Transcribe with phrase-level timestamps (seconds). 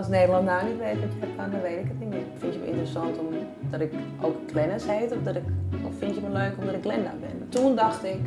[0.00, 2.24] Als Nederland nou niet weet wat je hebt aan, dan weet ik het niet meer.
[2.38, 5.12] Vind je me interessant omdat ik ook Glennis heet?
[5.12, 5.42] Of, dat ik,
[5.86, 7.48] of vind je me leuk omdat ik Glenda ben?
[7.48, 8.20] Toen dacht ik,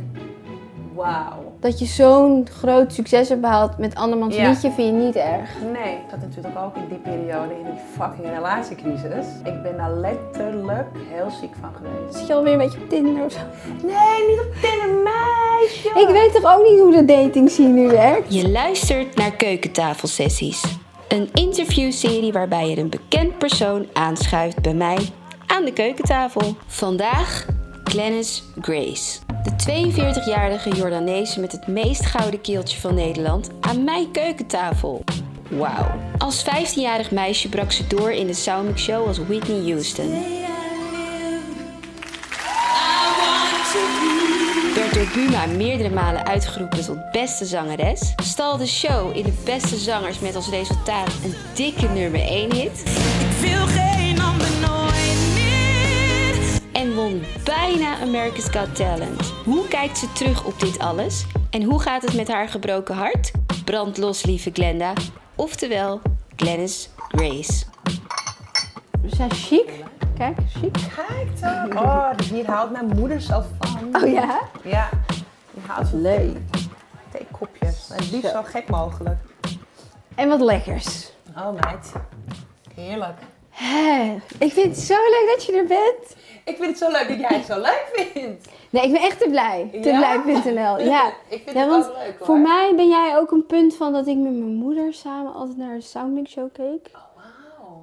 [0.93, 1.53] wauw.
[1.59, 4.49] Dat je zo'n groot succes hebt behaald met andermans Ja.
[4.49, 5.49] liedje vind je niet erg.
[5.73, 9.25] Nee, ik zat natuurlijk ook in die periode, in die fucking relatiecrisis.
[9.43, 12.17] Ik ben daar letterlijk heel ziek van geweest.
[12.17, 13.39] Zit je alweer een beetje op Tinder of zo?
[13.83, 15.89] Nee, niet op Tinder, meisje!
[15.99, 18.33] Ik weet toch ook niet hoe de dating scene nu werkt?
[18.33, 20.77] Je luistert naar Keukentafelsessies.
[21.09, 24.97] Een interviewserie waarbij je een bekend persoon aanschuift bij mij
[25.45, 26.55] aan de keukentafel.
[26.67, 27.45] Vandaag
[27.83, 29.19] Glennis Grace.
[29.43, 35.03] De 42-jarige Jordaanese met het meest gouden keeltje van Nederland aan mijn keukentafel.
[35.49, 35.99] Wauw.
[36.17, 40.11] Als 15-jarig meisje brak ze door in de Soundmix Show als Whitney Houston.
[44.93, 49.75] Werd door Buma meerdere malen uitgeroepen tot beste zangeres, stal de show in de beste
[49.75, 52.81] zangers met als resultaat een dikke nummer 1 hit
[53.19, 56.61] Ik wil geen ander nooit meer.
[56.71, 59.33] en won bijna America's Got Talent.
[59.45, 61.25] Hoe kijkt ze terug op dit alles?
[61.49, 63.31] En hoe gaat het met haar gebroken hart?
[63.65, 64.93] Brand los, lieve Glenda.
[65.35, 66.01] Oftewel,
[66.35, 67.63] Glennis Grace.
[69.01, 69.69] We zijn chic.
[70.19, 70.73] Kijk, chic.
[70.95, 71.77] Kijk dan!
[71.77, 74.01] Oh, hier houdt mijn moeder zo van.
[74.03, 74.39] Oh ja?
[74.63, 74.89] Ja,
[75.53, 76.37] die houdt van Leuk.
[77.11, 77.89] theekopjes.
[77.93, 79.17] Het liefst zo gek mogelijk.
[80.15, 81.11] En wat lekkers.
[81.37, 81.91] Oh meid,
[82.75, 83.17] heerlijk.
[83.49, 86.15] Hè, Ik vind het zo leuk dat je er bent.
[86.45, 88.47] Ik vind het zo leuk dat jij het zo leuk vindt.
[88.69, 89.69] Nee, ik ben echt te blij.
[89.81, 90.19] Te Ja?
[90.21, 90.79] blij.nl.
[90.79, 91.07] Ja.
[91.29, 92.25] Ik vind ja, het want ook leuk hoor.
[92.25, 95.57] voor mij ben jij ook een punt van dat ik met mijn moeder samen altijd
[95.57, 96.91] naar de Soundmix Show keek.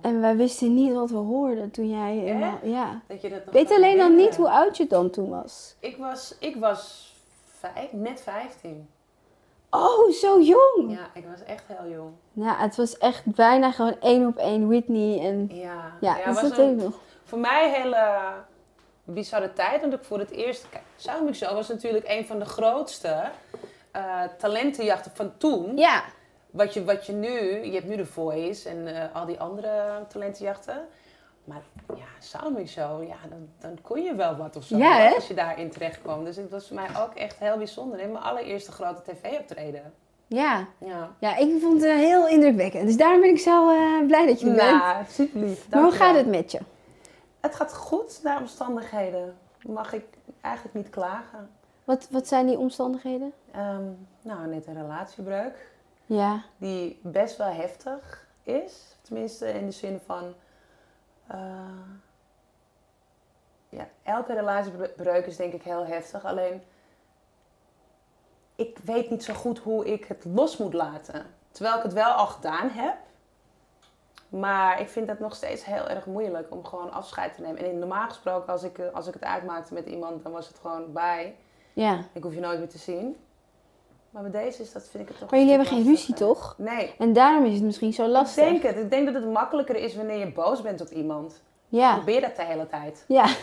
[0.02, 2.12] En wij wisten niet wat we hoorden toen jij...
[2.16, 3.00] helemaal- Ja.
[3.08, 5.77] Dat je dat nog Weet alleen dan niet hoe oud je dan toen was.
[5.80, 7.14] Ik was, ik was
[7.58, 8.89] vijf, net 15.
[9.70, 10.91] Oh, zo jong.
[10.91, 12.11] Ja, ik was echt heel jong.
[12.33, 15.20] Ja, het was echt bijna gewoon één op één Whitney.
[15.20, 16.94] En Ja, ja, ja dat was dat nog.
[17.24, 18.33] Voor mij een hele
[19.05, 19.80] bizarre tijd.
[19.80, 20.67] Want ik voor het eerst...
[20.70, 23.23] Kijk, Soundmix Show was natuurlijk een van de grootste
[23.92, 25.77] eh, talentenjachten van toen.
[25.77, 26.02] Ja,
[26.56, 27.64] Wat je, wat je nu...
[27.64, 30.86] Je hebt nu de Voice en eh, al die andere talentenjachten.
[31.44, 34.77] Maar ja, Soundmix Show, ja, dan, dan kon je wel wat of zo.
[34.77, 35.14] Ja?
[35.14, 36.24] Als je daarin terecht kwam.
[36.24, 38.00] Dus het was voor mij ook echt heel bijzonder.
[38.00, 39.92] En mijn allereerste grote tv-optreden.
[40.27, 40.67] ja.
[40.78, 41.11] Ja.
[41.20, 42.86] Ja, ik vond het heel indrukwekkend.
[42.86, 44.83] Dus daarom ben ik zo eh, blij dat je er bent.
[44.83, 45.68] Nou, super lief.
[45.70, 46.58] Maar hoe gaat het met je?
[47.40, 49.36] Het gaat goed naar omstandigheden.
[49.67, 50.05] Mag ik
[50.40, 51.50] eigenlijk niet klagen.
[51.84, 53.33] Wat, wat zijn die omstandigheden?
[53.52, 53.83] Ehm,
[54.23, 55.74] nou, net een relatiebreuk.
[56.06, 58.96] Ja, Die best wel heftig is.
[59.02, 60.34] Tenminste, in de zin van...
[61.27, 61.39] eh,
[63.68, 66.24] ja, elke relatiebreuk is denk ik heel heftig.
[66.24, 66.62] Alleen,
[68.56, 71.27] ik weet niet zo goed hoe ik het los moet laten.
[71.50, 72.96] Terwijl ik het wel al gedaan heb.
[74.28, 77.64] Maar ik vind het nog steeds heel erg moeilijk om gewoon afscheid te nemen.
[77.64, 80.58] En normaal gesproken, als ik, eh, als ik het uitmaakte met iemand, dan was het
[80.58, 81.36] gewoon bij.
[81.73, 82.00] ja.
[82.12, 83.17] Ik hoef je nooit meer te zien.
[84.17, 86.55] Maar met deze is dat, vind ik het toch Maar jullie hebben geen ruzie, toch?
[86.59, 86.95] Nee.
[86.99, 88.45] En daarom is het misschien zo Ik lastig.
[88.45, 88.77] denk het.
[88.77, 91.43] Ik denk dat het makkelijker is wanneer je boos bent op iemand.
[91.69, 93.05] Ja, Probeer dat de hele tijd.
[93.09, 93.27] ja.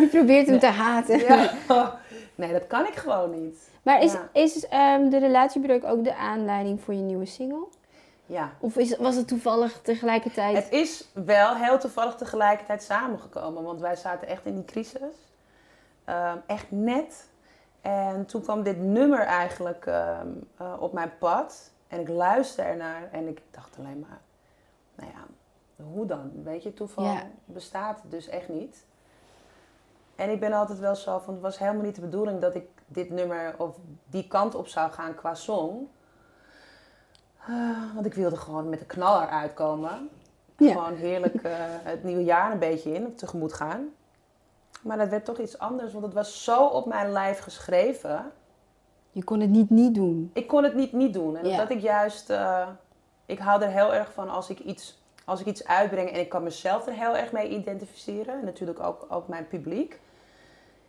[0.00, 1.18] je probeert hem te haten.
[1.18, 1.50] Ja.
[2.34, 3.70] Nee, dat kan ik gewoon niet.
[3.82, 4.28] Maar is, Ja.
[4.32, 7.66] is ehm, de relatiebreuk ook de aanleiding voor je nieuwe single?
[8.26, 8.52] Ja.
[8.60, 10.56] Of is, was het toevallig tegelijkertijd?
[10.56, 13.62] Het is wel heel toevallig tegelijkertijd samengekomen.
[13.62, 15.00] Want wij zaten echt in die crisis.
[16.04, 17.28] Ehm, echt net.
[17.80, 21.70] En toen kwam dit nummer eigenlijk ehm, eh, op mijn pad.
[21.88, 24.20] En ik luisterde ernaar en ik dacht alleen maar...
[24.94, 25.24] Nou ja,
[25.84, 26.30] hoe dan?
[26.42, 28.86] Weet je, toeval bestaat dus echt niet.
[30.16, 31.34] En ik ben altijd wel zo van...
[31.34, 34.90] Het was helemaal niet de bedoeling dat ik dit nummer of die kant op zou
[34.90, 35.88] gaan qua song.
[37.46, 40.10] Eh, want ik wilde gewoon met de knaller uitkomen.
[40.56, 43.88] Gewoon heerlijk eh, het nieuwe jaar een beetje in, tegemoet gaan.
[44.82, 48.32] Maar dat werd toch iets anders, want het was zo op mijn lijf geschreven.
[49.12, 50.30] Je kon het niet niet doen.
[50.34, 51.36] Ik kon het niet niet doen.
[51.36, 51.56] En Ja.
[51.56, 52.30] dat ik juist...
[52.30, 52.68] eh,
[53.26, 56.28] ik hou er heel erg van als ik iets, als ik iets uitbreng en ik
[56.28, 58.38] kan mezelf er heel erg mee identificeren.
[58.38, 60.00] En natuurlijk ook, ook mijn publiek.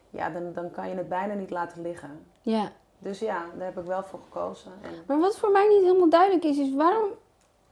[0.09, 2.25] Ja, dan, dan kan je het bijna niet laten liggen.
[2.41, 2.71] Ja.
[2.99, 4.71] Dus ja, daar heb ik wel voor gekozen.
[4.81, 7.09] En Maar wat voor mij niet helemaal duidelijk is, is waarom,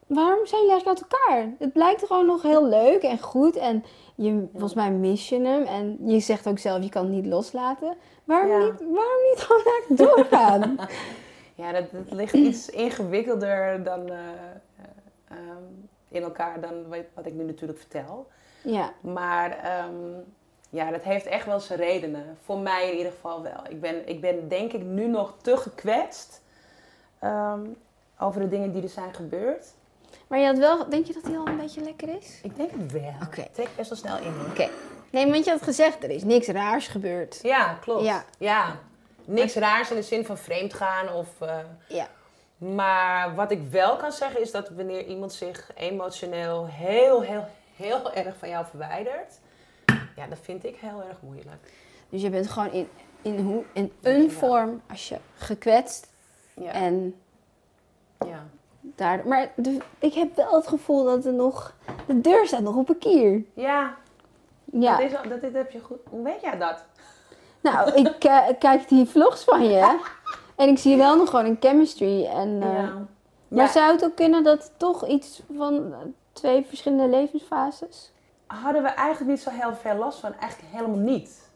[0.10, 1.50] waarom zijn jullie eigenlijk uit elkaar?
[1.60, 3.56] Het lijkt gewoon nog heel leuk en goed.
[3.56, 3.84] En
[4.16, 5.64] je, volgens mij mis je hem.
[5.64, 7.96] En je zegt ook zelf, je kan het niet loslaten.
[8.24, 8.58] Waarom, Ja.
[8.58, 10.78] niet, waarom niet gewoon eigenlijk doorgaan?
[11.56, 14.84] Ja, dat, dat ligt iets ingewikkelder dan, eh, eh,
[15.28, 15.64] ehm,
[16.10, 18.28] in elkaar dan wat, wat ik nu natuurlijk vertel.
[18.62, 18.92] ja.
[19.02, 19.94] Maar ehm,
[20.70, 22.38] ja, dat heeft echt wel zijn redenen.
[22.44, 23.60] Voor mij in ieder geval wel.
[23.70, 26.42] Ik ben, ik ben denk ik nu nog te gekwetst.
[27.20, 27.62] ehm,
[28.20, 29.68] over de dingen die er zijn gebeurd.
[30.30, 32.40] Maar je had wel, denk je dat hij al een beetje lekker is?
[32.44, 33.14] Ik denk het wel.
[33.24, 33.42] Oké.
[33.42, 34.34] Ik trek best wel snel in.
[34.50, 34.70] Oké.
[35.12, 37.40] Nee, want je had gezegd, er is niks raars gebeurd.
[37.42, 38.04] Ja, klopt.
[38.06, 38.24] Ja.
[38.38, 38.76] Ja.
[39.26, 41.28] Niks raars in de zin van vreemd gaan of...
[41.42, 42.08] eh, Ja.
[42.58, 47.46] Maar wat ik wel kan zeggen is dat wanneer iemand zich emotioneel heel, heel,
[47.76, 49.40] heel erg van jou verwijdert,
[50.16, 51.72] ja, dat vind ik heel erg moeilijk.
[52.10, 52.88] Dus je bent gewoon in,
[53.22, 56.08] in, hoe, in een vorm als je gekwetst
[56.54, 56.72] Ja.
[56.72, 57.16] en
[58.26, 58.46] ja.
[58.96, 59.22] Daar...
[59.28, 61.74] Maar de- ik heb wel het gevoel dat er nog...
[62.06, 63.44] De deur staat nog op een kier.
[63.54, 63.96] ja,
[64.72, 64.92] Ja.
[64.98, 65.98] Dat, is, dat, dit heb je goed.
[66.10, 66.86] Hoe weet jij dat?
[67.62, 69.98] Nou, ik eh, kijk die vlogs van je.
[70.56, 72.26] En ik zie wel nog gewoon een chemistry.
[72.26, 72.94] En, eh, ja.
[73.48, 73.72] Maar Ja.
[73.72, 75.94] zou het ook kunnen dat toch iets van
[76.34, 78.12] twee verschillende levensfases?
[78.48, 80.34] hadden we eigenlijk niet zo heel veel last van.
[80.40, 81.50] Eigenlijk helemaal niet.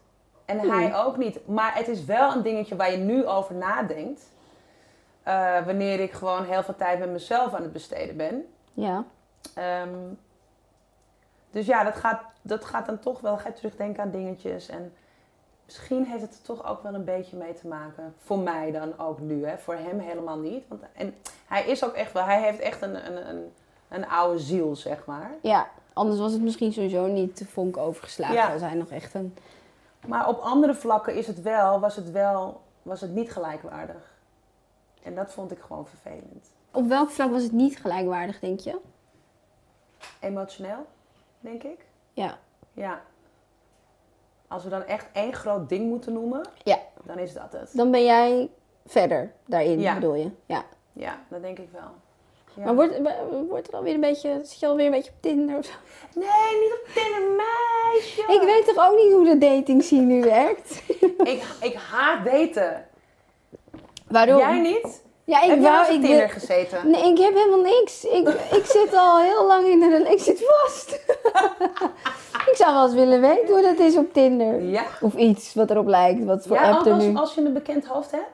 [0.44, 0.70] En Hmm.
[0.70, 1.38] hij ook niet.
[1.46, 4.22] Maar het is wel een dingetje waar je nu over nadenkt.
[5.24, 8.46] Eh, wanneer ik gewoon heel veel tijd met mezelf aan het besteden ben.
[8.72, 9.04] Ja.
[9.54, 9.98] Ehm,
[11.50, 14.68] dus ja, dat gaat, dat gaat dan toch wel, ga je terugdenken aan dingetjes.
[14.68, 14.92] En
[15.64, 18.14] misschien heeft het er toch ook wel een beetje mee te maken.
[18.18, 19.58] Voor mij dan ook nu, hè.
[19.58, 20.64] Voor hem helemaal niet.
[20.68, 21.14] Want, en
[21.46, 23.52] hij is ook echt wel, hij heeft echt een, een, een,
[23.88, 25.30] een oude ziel, zeg maar.
[25.42, 28.34] Ja, anders was het misschien sowieso niet de vonk overgeslagen.
[28.34, 28.52] Ja.
[28.52, 29.36] Als hij nog echt een...
[30.06, 34.13] Maar op andere vlakken is het wel, was het wel, was het niet gelijkwaardig.
[35.04, 36.50] En dat vond ik gewoon vervelend.
[36.70, 38.76] Op welk vlak was het niet gelijkwaardig, denk je?
[40.20, 40.86] Emotioneel,
[41.40, 41.78] denk ik.
[42.12, 42.38] Ja.
[42.72, 43.02] Ja.
[44.48, 46.78] Als we dan echt één groot ding moeten noemen, Ja.
[47.04, 47.70] dan is dat het.
[47.76, 48.50] Dan ben jij
[48.86, 49.94] verder daarin, Ja.
[49.94, 50.30] bedoel je?
[50.46, 50.64] Ja.
[50.92, 51.90] Ja, dat denk ik wel.
[52.54, 52.64] Ja.
[52.64, 53.00] Maar wordt,
[53.48, 54.40] wordt er alweer een beetje...
[54.42, 55.72] Zit je alweer een beetje op Tinder of zo?
[56.14, 58.20] Nee, niet op Tinder, meisje!
[58.32, 60.82] Ik weet toch ook niet hoe de dating scene nu werkt?
[61.18, 62.88] ik, ik haat daten.
[64.14, 64.38] Waarom?
[64.38, 65.02] Jij niet?
[65.24, 65.84] Ja, ik Heb wel wou...
[65.86, 66.90] op Ik Tinder gezeten?
[66.90, 68.04] Nee, ik heb helemaal niks.
[68.04, 68.28] Ik,
[68.58, 70.10] ik zit al heel lang in een...
[70.10, 70.90] Ik zit vast.
[72.50, 74.62] ik zou wel eens willen weten hoe dat is op Tinder.
[74.62, 74.82] Ja.
[75.00, 77.16] Of iets wat erop lijkt, wat voor Ja, app er nu...
[77.16, 78.26] als je een bekend hoofd hebt?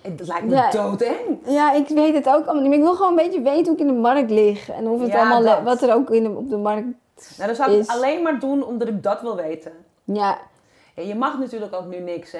[0.00, 0.70] Het lijkt me Ja.
[0.70, 1.38] doodeng.
[1.44, 2.68] Ja, ik weet het ook allemaal niet.
[2.68, 4.70] Maar ik wil gewoon een beetje weten hoe ik in de markt lig.
[4.70, 5.42] En of het Ja, allemaal...
[5.42, 5.62] dat.
[5.62, 6.86] Wat er ook in de, op de markt...
[7.36, 9.72] Nou, dan zou ik Is- het alleen maar doen omdat ik dat wil weten.
[10.04, 10.38] Ja,
[10.96, 12.38] Ja, je mag natuurlijk ook nu niks, hè?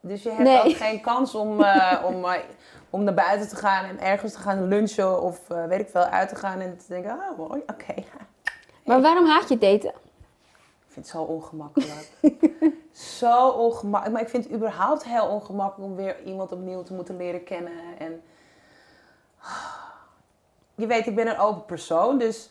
[0.00, 0.58] Dus je hebt Nee.
[0.64, 2.38] ook geen kans om, eh, om, eh,
[2.90, 6.02] om naar buiten te gaan en ergens te gaan lunchen of eh, weet ik veel,
[6.04, 7.94] uit te gaan en te denken, oh mooi, oké.
[8.86, 9.88] maar waarom haat je daten?
[10.86, 12.10] Ik vind het zo ongemakkelijk.
[13.18, 14.12] zo ongemakkelijk.
[14.12, 17.72] Maar ik vind het überhaupt heel ongemakkelijk om weer iemand opnieuw te moeten leren kennen.
[17.98, 18.22] En
[20.74, 22.50] je weet, ik ben een open persoon, dus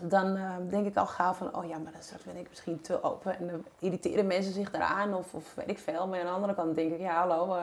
[0.00, 2.80] dan eh, denk ik al gauw van, oh ja, maar dan straks ben ik misschien
[2.80, 3.38] te open.
[3.38, 6.06] En dan irriteren mensen zich daaraan of, of weet ik veel.
[6.06, 7.62] Maar aan de andere kant denk ik, ja hallo, eh,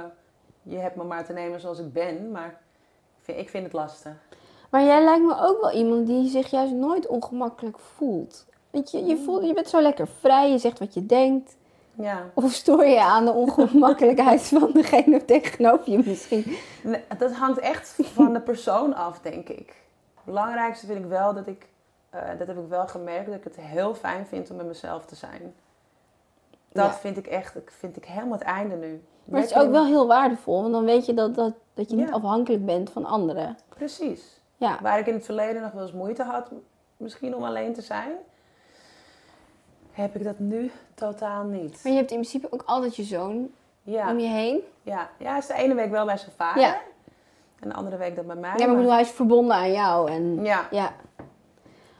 [0.64, 2.31] je hebt me maar te nemen zoals ik ben.
[2.31, 2.48] Maar
[3.18, 4.14] ik vind, ik vind het lastig.
[4.70, 8.46] Maar jij lijkt me ook wel iemand die zich juist nooit ongemakkelijk voelt.
[8.70, 11.58] Weet je, je, voelt, je bent zo lekker vrij, je zegt wat je denkt.
[11.94, 12.30] Ja.
[12.34, 16.58] Of stoor je aan de ongemakkelijkheid van degene tegenover je misschien?
[16.84, 19.68] Nee, dat hangt echt van de persoon af, denk ik.
[20.16, 21.68] Het belangrijkste vind ik wel dat ik,
[22.09, 25.06] eh, dat heb ik wel gemerkt, dat ik het heel fijn vind om met mezelf
[25.06, 25.53] te zijn.
[26.71, 26.94] Dat Ja.
[26.94, 29.03] vind ik echt, ik vind ik helemaal het einde nu.
[29.23, 31.95] Maar het is ook wel heel waardevol, want dan weet je dat, dat, dat je
[31.95, 33.57] niet afhankelijk bent van anderen.
[33.69, 34.41] Precies.
[34.57, 36.51] Ja, Waar ik in het verleden nog wel eens moeite had,
[36.97, 38.11] misschien om alleen te zijn,
[39.92, 41.80] heb ik dat nu totaal niet.
[41.83, 43.49] maar je hebt in principe ook altijd je zoon
[43.83, 44.59] Ja, om je heen.
[44.81, 45.09] ja.
[45.18, 46.78] ja, hij is de ene week wel bij zijn vader Ja.
[47.59, 48.49] en de andere week dan bij mij.
[48.49, 50.11] Ja, maar ik maar- bedoel, hij is verbonden aan jou.
[50.11, 50.94] En ja, ja, ik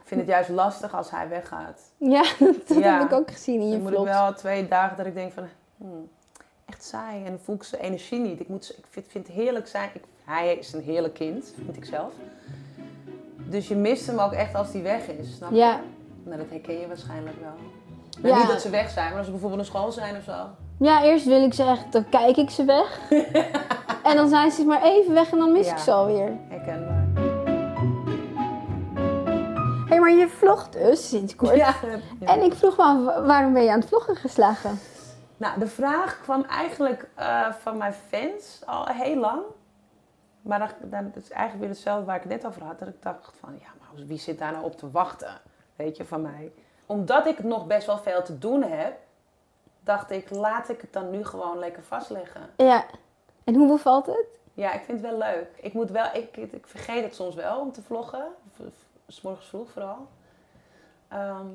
[0.09, 1.81] vind het juist lastig als hij weggaat.
[1.97, 2.23] ja
[2.67, 2.97] dat Ja.
[2.99, 5.33] heb ik ook gezien in je Dan moet ik wel twee dagen dat ik denk
[5.33, 5.43] van,
[5.77, 6.09] hmm,
[6.65, 7.17] echt saai.
[7.25, 8.39] En dan voel ik zijn energie niet.
[8.39, 9.89] Ik, moet, ik vind, vind het heerlijk zijn.
[9.93, 12.13] Ik, hij is een heerlijk kind, vind ik zelf.
[13.35, 15.55] Dus je mist hem ook echt als hij weg is, snap je?
[15.57, 15.79] Ja.
[16.23, 17.53] Nou, dat herken je waarschijnlijk wel.
[18.21, 18.39] Nou, Ja.
[18.39, 20.35] Niet dat ze weg zijn, maar als ze bijvoorbeeld naar school zijn of zo.
[20.79, 22.99] Ja, eerst wil ik ze echt, dan kijk ik ze weg.
[24.09, 25.71] en dan zijn ze maar even weg en dan mis Ja.
[25.71, 26.31] ik ze alweer.
[26.49, 26.98] Herkenbaar.
[29.89, 31.55] Hé, hey, maar je vlogt dus sinds kort.
[31.55, 31.75] Ja.
[32.19, 34.79] En ik vroeg me af, waarom ben je aan het vloggen geslagen?
[35.38, 39.41] Nou, de vraag kwam eigenlijk eh, van mijn fans al heel lang.
[40.41, 42.79] Maar dat, dat is eigenlijk weer hetzelfde waar ik het net over had.
[42.79, 45.41] Dat ik dacht van, ja, maar wie zit daar nou op te wachten?
[45.75, 46.51] Weet je, van mij.
[46.86, 48.98] Omdat ik nog best wel veel te doen heb,
[49.84, 52.41] dacht ik, laat ik het dan nu gewoon lekker vastleggen.
[52.58, 52.86] Ja.
[53.43, 54.25] En hoe bevalt het?
[54.53, 55.48] Ja, ik vind het wel leuk.
[55.55, 58.25] Ik moet wel, ik, ik vergeet het soms wel om te vloggen.
[59.09, 60.07] S morgens vroeg vooral.
[61.07, 61.45] Ehm,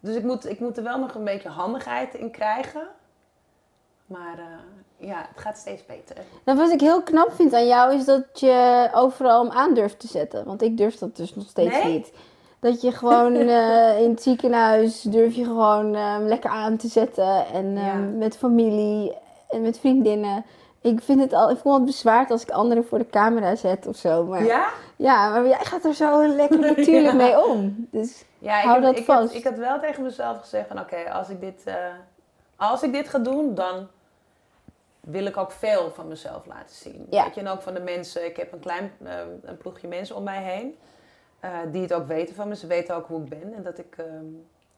[0.00, 2.88] dus ik moet, ik moet er wel nog een beetje handigheid in krijgen.
[4.06, 6.16] Maar eh, ja, het gaat steeds beter.
[6.44, 10.00] Nou, wat ik heel knap vind aan jou is dat je overal hem aan durft
[10.00, 10.44] te zetten.
[10.44, 11.92] Want ik durf dat dus nog steeds Nee?
[11.92, 12.12] niet.
[12.60, 16.88] Dat je gewoon eh, in het ziekenhuis durf je gewoon eh, hem lekker aan te
[16.88, 17.46] zetten.
[17.46, 17.94] En eh, Ja.
[17.94, 19.16] met familie
[19.48, 20.44] en met vriendinnen.
[20.82, 23.86] Ik vind het al, ik voel het bezwaard als ik anderen voor de camera zet
[23.86, 24.24] of zo.
[24.24, 25.28] Maar ja, Ja?
[25.30, 27.12] maar jij gaat er zo lekker natuurlijk Ja.
[27.14, 27.88] mee om.
[27.90, 29.34] Dus Ja, Hou heb- dat ik, had- vast.
[29.34, 31.74] ik had wel tegen mezelf gezegd van oké, als ik dit eh,
[32.56, 33.88] als ik dit ga doen, dan
[35.00, 37.06] wil ik ook veel van mezelf laten zien.
[37.10, 37.24] Ja.
[37.24, 38.24] Weet je, en ook van de mensen.
[38.26, 39.12] Ik heb een klein eh,
[39.42, 40.78] een ploegje mensen om mij heen.
[41.40, 42.56] eh, die het ook weten van me.
[42.56, 43.52] Ze weten ook hoe ik ben.
[43.56, 44.24] En dat ik ehm,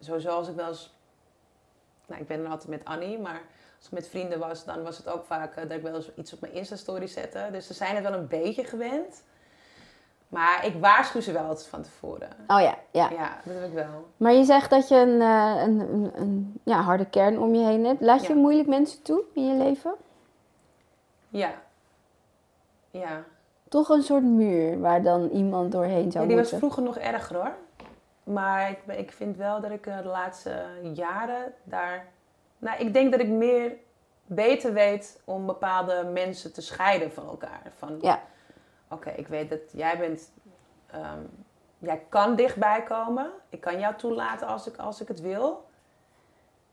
[0.01, 0.95] sowieso als ik wel eens.
[2.07, 3.41] Nou, ik ben dan altijd met Annie, maar
[3.77, 6.15] als ik met vrienden was, dan was het ook vaak eh, dat ik wel eens
[6.15, 7.49] iets op mijn Insta-story zette.
[7.53, 9.23] Dus ze zijn het wel een beetje gewend.
[10.29, 12.29] Maar ik waarschuw ze wel altijd van tevoren.
[12.47, 13.11] oh ja, ja.
[13.11, 14.07] Ja, dat heb ik wel.
[14.17, 17.67] Maar je zegt dat je een, eh, een, een, een ja, harde kern om je
[17.67, 18.01] heen hebt.
[18.01, 19.95] Laat je moeilijk mensen toe in je leven?
[21.29, 21.55] Ja.
[22.91, 23.25] Ja.
[23.69, 27.37] Toch een soort muur waar dan iemand doorheen zou ja die was vroeger nog erger
[27.37, 27.55] hoor.
[28.25, 32.13] Maar ik, ik vind wel dat ik eh, de laatste jaren daar...
[32.65, 33.73] Nou, ik denk dat ik meer
[34.27, 37.63] beter weet om bepaalde mensen te scheiden van elkaar.
[37.79, 38.23] Van, Ja.
[38.89, 40.33] Oké, ik weet dat jij bent...
[40.87, 41.19] ehm,
[41.79, 43.31] jij kan dichtbij komen.
[43.49, 45.65] Ik kan jou toelaten als ik, als ik het wil.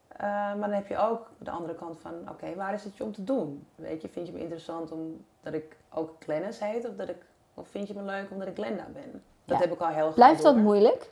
[0.07, 2.13] Eh, maar dan heb je ook de andere kant van...
[2.29, 3.67] Oké, waar is het je om te doen?
[3.75, 6.87] Weet je, vind je me interessant omdat ik ook Glennis heet?
[6.89, 7.21] Of, dat ik,
[7.53, 9.23] of vind je me leuk omdat ik Glenda ben?
[9.45, 9.63] Dat Ja.
[9.63, 11.09] heb ik al heel Blijft dat moeilijk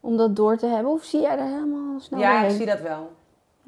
[0.00, 0.92] om dat door te hebben?
[0.92, 3.10] Of zie jij er helemaal snel Ja, ik zie dat wel.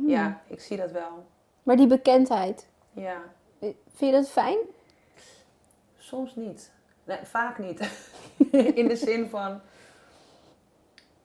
[0.00, 0.09] Hmm.
[0.11, 1.26] Ja, ik zie dat wel.
[1.62, 3.23] Maar die bekendheid, Ja,
[3.61, 4.59] vind je dat fijn?
[5.99, 6.71] soms niet.
[7.04, 7.80] Nee, vaak niet.
[8.80, 9.61] In de zin van,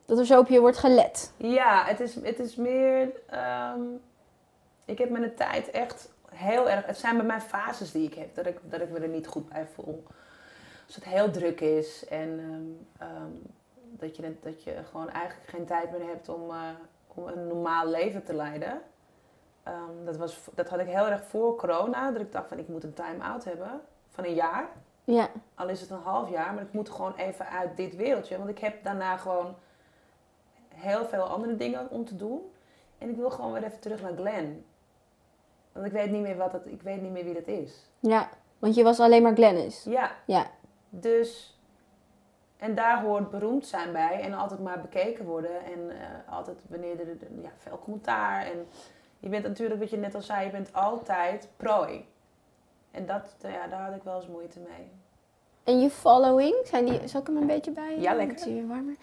[0.06, 1.32] Dat er zo op je wordt gelet?
[1.38, 3.12] ja, het is, het is meer.
[3.30, 3.82] ehm,
[4.86, 6.86] ik heb met de tijd echt heel erg.
[6.86, 9.28] Het zijn bij mij fases die ik heb, dat ik, dat ik me er niet
[9.28, 10.04] goed bij voel.
[10.86, 13.32] Als het heel druk is en ehm, ehm,
[13.74, 16.70] dat, je, dat je gewoon eigenlijk geen tijd meer hebt om, eh,
[17.16, 18.82] om een normaal leven te leiden.
[19.64, 22.68] Ehm, dat, was, dat had ik heel erg voor corona, dat ik dacht van ik
[22.68, 24.70] moet een time-out hebben van een jaar.
[25.04, 25.30] Ja.
[25.56, 28.38] Al is het een half jaar, maar ik moet gewoon even uit dit wereldje.
[28.38, 29.56] Want ik heb daarna gewoon
[30.74, 32.52] heel veel andere dingen om te doen.
[32.98, 34.66] En ik wil gewoon weer even terug naar Glen.
[35.72, 37.90] Want ik weet niet meer, wat het, ik weet niet meer wie dat is.
[38.00, 38.30] Ja,
[38.60, 39.84] want je was alleen maar Glennis.
[39.84, 40.46] Ja, Ja.
[40.90, 41.55] dus...
[42.58, 44.22] En daar hoort beroemd zijn bij.
[44.22, 45.66] En altijd maar bekeken worden.
[45.66, 47.08] En eh, altijd wanneer er
[47.42, 48.46] ja, veel commentaar.
[48.46, 48.68] En
[49.20, 52.06] je bent natuurlijk, wat je net al zei, je bent altijd prooi.
[52.92, 54.90] En dat, eh, ja, daar had ik wel eens moeite mee.
[55.64, 58.00] En je following, zijn die, zal ik hem een beetje bij?
[58.00, 58.36] Ja, lekker.
[58.40, 58.96] Het warmer.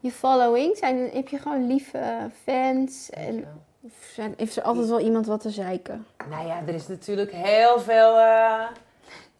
[0.00, 3.10] Je following, zijn, heb je gewoon lieve eh, fans?
[3.10, 3.44] En,
[3.80, 6.06] of zijn, heeft er altijd wel iemand wat te zeiken?
[6.30, 8.66] Nou ja, er is natuurlijk heel veel eh,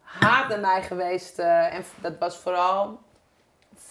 [0.01, 1.39] haat naar mij geweest.
[1.39, 2.99] eh, en dat was vooral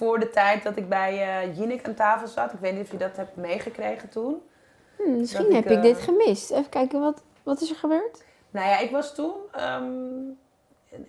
[0.03, 2.53] voor de tijd dat ik bij eh Jinek aan tafel zat.
[2.53, 4.41] Ik weet niet of je dat hebt meegekregen toen.
[4.97, 6.51] Hm, misschien Dat heb ik, ik eh, dit gemist.
[6.51, 8.23] Even kijken, wat, wat is er gebeurd?
[8.51, 9.91] Nou ja, ik was toen ehm,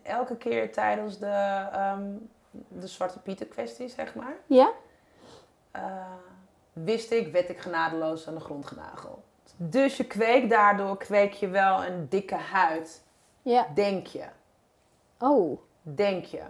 [0.03, 2.03] elke keer tijdens de, ehm,
[2.69, 4.37] de Zwarte Pieter kwestie, zeg maar.
[4.47, 4.71] Ja?
[5.71, 5.83] eh,
[6.73, 9.25] wist ik, werd ik genadeloos aan de grond genageld.
[9.57, 13.03] Dus je kweekt daardoor, kweek je wel een dikke huid,
[13.43, 13.67] Ja.
[13.75, 14.25] denk je.
[15.19, 15.59] Oh.
[15.83, 16.41] denk je.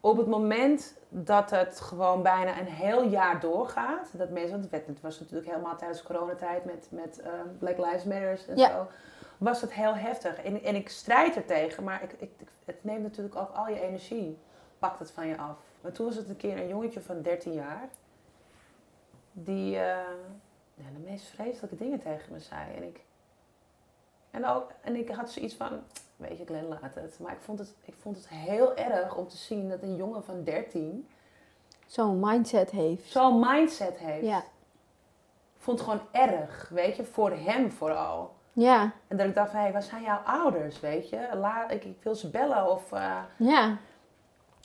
[0.00, 5.00] Op het moment dat het gewoon bijna een heel jaar doorgaat, dat mensen, want het,
[5.00, 8.68] was natuurlijk helemaal tijdens coronatijd met, met eh, Black Lives Matter en Ja.
[8.70, 8.86] zo,
[9.38, 10.42] was het heel heftig.
[10.42, 12.30] En, en ik strijd er tegen, maar ik, ik,
[12.64, 14.38] het neemt natuurlijk ook al je energie,
[14.78, 15.56] pakt het van je af.
[15.80, 17.88] Maar toen was het een keer een jongetje van 13 jaar,
[19.32, 19.96] die eh,
[20.74, 22.74] de meest vreselijke dingen tegen me zei.
[22.76, 23.00] En ik,
[24.30, 25.82] en, ook, en ik had zoiets van,
[26.16, 27.18] weet je, Glenn, laat het.
[27.20, 30.24] Maar ik vond het, ik vond het heel erg om te zien dat een jongen
[30.24, 31.08] van 13
[31.86, 33.10] Zo'n mindset heeft.
[33.10, 34.26] zo'n mindset heeft.
[34.26, 34.38] Ja.
[35.56, 38.34] Ik vond het gewoon erg, weet je, voor hem vooral.
[38.52, 38.92] Ja.
[39.08, 41.66] En dat ik dacht van, hé, hey, waar zijn jouw ouders, weet je?
[41.68, 42.92] Ik, ik wil ze bellen of...
[42.92, 43.76] eh, Ja.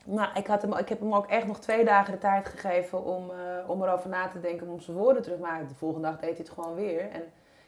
[0.05, 3.03] Nou, ik, had hem, ik heb hem ook echt nog twee dagen de tijd gegeven
[3.03, 5.67] om, eh, om erover na te denken, om zijn woorden terug te maken.
[5.67, 7.09] De volgende dag deed hij het gewoon weer.
[7.09, 7.23] En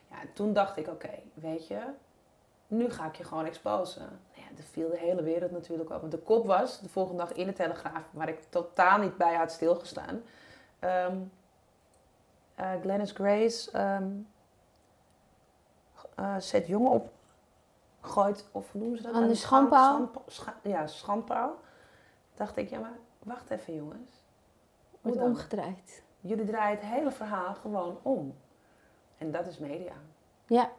[0.10, 1.80] ja, toen dacht ik, oké, weet je,
[2.74, 4.01] nu ga ik je gewoon exposen.
[4.01, 6.00] Nou ja, er viel de hele wereld natuurlijk op.
[6.00, 9.36] Want de kop was de volgende dag in de Telegraaf, waar ik totaal niet bij
[9.36, 10.22] had stilgestaan.
[12.82, 14.10] Glennis Grace ehm,
[16.15, 17.10] eh, zet jongen op,
[18.01, 19.13] gooit, of hoe noemen ze dat?
[19.13, 19.94] Aan de schan- schandpaal?
[19.94, 21.56] schandpa- scha- ja, schandpaal.
[22.36, 24.12] Dacht ik, ja maar wacht even jongens.
[24.92, 26.03] Hoe Wordt omgedraaid.
[26.22, 28.36] Jullie draaien het hele verhaal gewoon om.
[29.18, 29.94] En dat is media.
[30.48, 30.70] Ja.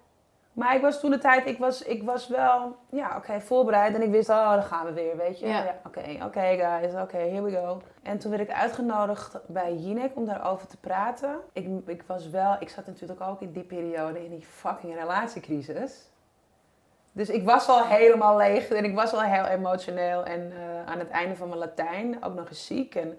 [0.55, 3.95] Maar ik was toen de tijd, ik was, ik was wel, ja, oké, voorbereid.
[3.95, 5.47] En ik wist, oh, daar gaan we weer, weet je.
[5.47, 5.81] Ja.
[5.87, 7.81] Oké, oké, guys, oké, here we go.
[8.03, 11.37] En toen werd ik uitgenodigd bij Jinek om daarover te praten.
[11.53, 16.11] Ik, ik was wel, ik zat natuurlijk ook in die periode in die fucking relatiecrisis.
[17.13, 20.25] Dus ik was al helemaal leeg en ik was al heel emotioneel.
[20.25, 22.95] En eh, aan het einde van mijn Latijn ook nog eens ziek.
[22.95, 23.19] En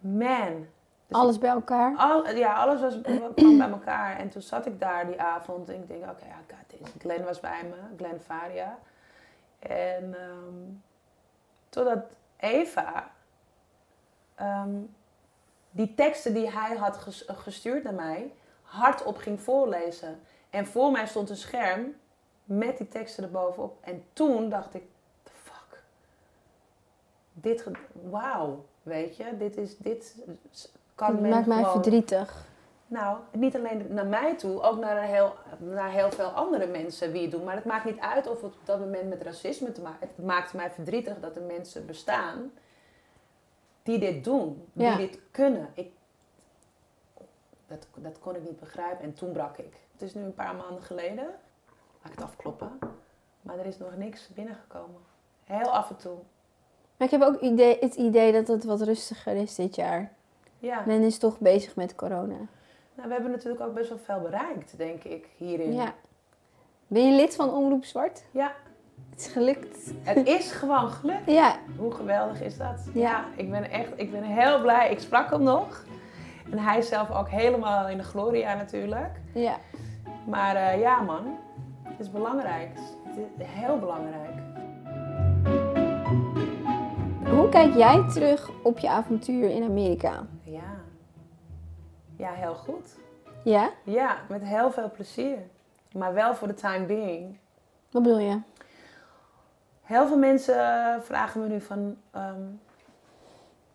[0.00, 0.66] man,
[1.08, 1.96] Dus Alles bij elkaar.
[1.96, 3.00] al, ja, alles was,
[3.34, 4.16] kwam bij elkaar.
[4.18, 6.88] En toen zat ik daar die avond en ik denk, oké, I got this.
[6.98, 8.78] Glenn was bij me, Glenn Faria.
[9.58, 10.70] En ehm,
[11.68, 11.98] totdat
[12.36, 13.10] Eva
[14.34, 14.74] ehm,
[15.70, 20.20] die teksten die hij had ges- gestuurd naar mij, hardop ging voorlezen.
[20.50, 21.94] En voor mij stond een scherm
[22.44, 23.76] met die teksten erbovenop.
[23.80, 24.82] En toen dacht ik,
[25.22, 25.82] the fuck.
[27.32, 30.14] Dit, wauw, weet je, dit is, dit
[30.98, 32.46] kan Het men maakt mij gewoon- verdrietig.
[32.86, 37.22] nou, niet alleen naar mij toe, ook naar, heel, naar heel veel andere mensen wie
[37.22, 37.44] het doen.
[37.44, 40.26] Maar het maakt niet uit of het op dat moment met racisme te maken Het
[40.26, 42.50] maakt mij verdrietig dat er mensen bestaan
[43.82, 44.96] die dit doen, die Ja.
[44.96, 45.68] dit kunnen.
[45.74, 45.92] Ik,
[47.66, 49.76] dat, dat kon ik niet begrijpen en toen brak ik.
[49.92, 51.24] Het is nu een paar maanden geleden.
[52.02, 52.78] Laat ik het afkloppen.
[53.42, 55.00] Maar er is nog niks binnengekomen.
[55.44, 56.16] Heel af en toe.
[56.96, 60.12] Maar ik heb ook idee, het idee dat het wat rustiger is dit jaar.
[60.58, 60.82] Ja.
[60.86, 62.36] Men is toch bezig met corona.
[62.94, 65.72] Nou, we hebben natuurlijk ook best wel veel bereikt, denk ik, hierin.
[65.72, 65.94] Ja.
[66.86, 68.24] Ben je lid van Omroep Zwart?
[68.30, 68.52] ja.
[69.10, 69.92] Het is gelukt.
[70.02, 71.30] Het is gewoon gelukt.
[71.30, 71.56] Ja.
[71.76, 72.86] Hoe geweldig is dat?
[72.92, 73.24] Ja.
[73.36, 74.90] ik ben echt, ik ben heel blij.
[74.90, 75.84] Ik sprak hem nog.
[76.50, 79.20] En hij zelf ook helemaal in de gloria natuurlijk.
[79.34, 79.56] Ja.
[80.26, 81.36] Maar eh, ja man,
[81.82, 82.68] het is belangrijk.
[83.04, 84.34] Het is heel belangrijk.
[87.30, 90.26] Hoe kijk jij terug op je avontuur in Amerika?
[92.18, 92.32] Ja.
[92.32, 92.96] Heel goed.
[93.44, 93.70] Ja?
[93.82, 95.38] Ja, met heel veel plezier.
[95.92, 97.38] Maar wel voor de time being.
[97.90, 98.40] Wat bedoel je?
[99.82, 100.54] Heel veel mensen
[101.02, 101.96] vragen me nu van...
[102.10, 102.42] ehm,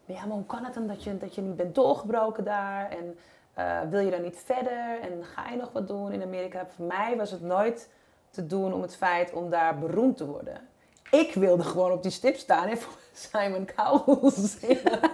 [0.05, 2.89] ja, maar hoe kan het dan dat je, dat je niet bent doorgebroken daar?
[2.89, 3.17] En
[3.53, 4.99] eh, wil je dan niet verder?
[5.01, 6.65] En ga je nog wat doen in Amerika?
[6.75, 7.89] Voor mij was het nooit
[8.29, 10.67] te doen om het feit om daar beroemd te worden.
[11.11, 14.99] Ik wilde gewoon op die stip staan en voor Simon Cowell zingen.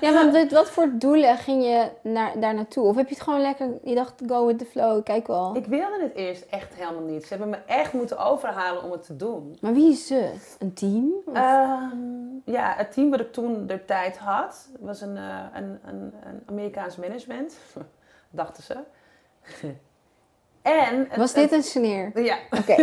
[0.00, 2.84] Ja, met wat voor doelen ging je naar, daar naartoe?
[2.84, 5.56] Of heb je het gewoon lekker, je dacht go with the flow, kijk wel.
[5.56, 7.22] Ik wilde het eerst echt helemaal niet.
[7.22, 9.56] Ze hebben me echt moeten overhalen om het te doen.
[9.60, 10.32] Maar wie is ze?
[10.58, 11.12] Een team?
[11.32, 11.96] Ehm,
[12.44, 16.42] ja, het team wat ik toen de tijd had, was een, eh, een, een, een
[16.46, 17.54] Amerikaans management,
[18.30, 18.76] dachten ze.
[20.62, 22.20] en het- Was dit een sneer?
[22.22, 22.36] ja.
[22.50, 22.74] Oké.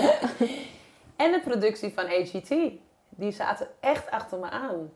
[0.00, 0.12] ja.
[1.16, 2.48] En de productie van AGT.
[3.08, 4.90] Die zaten echt achter me aan.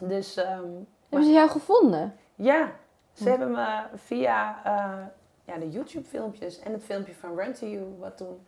[0.00, 0.68] Dus ehm,
[1.08, 2.14] Hebben ze jou gevonden?
[2.34, 2.70] ja,
[3.12, 3.28] ze Hm.
[3.28, 5.06] hebben me via eh,
[5.44, 8.38] ja, de YouTube filmpjes en het filmpje van Run to You, wat toen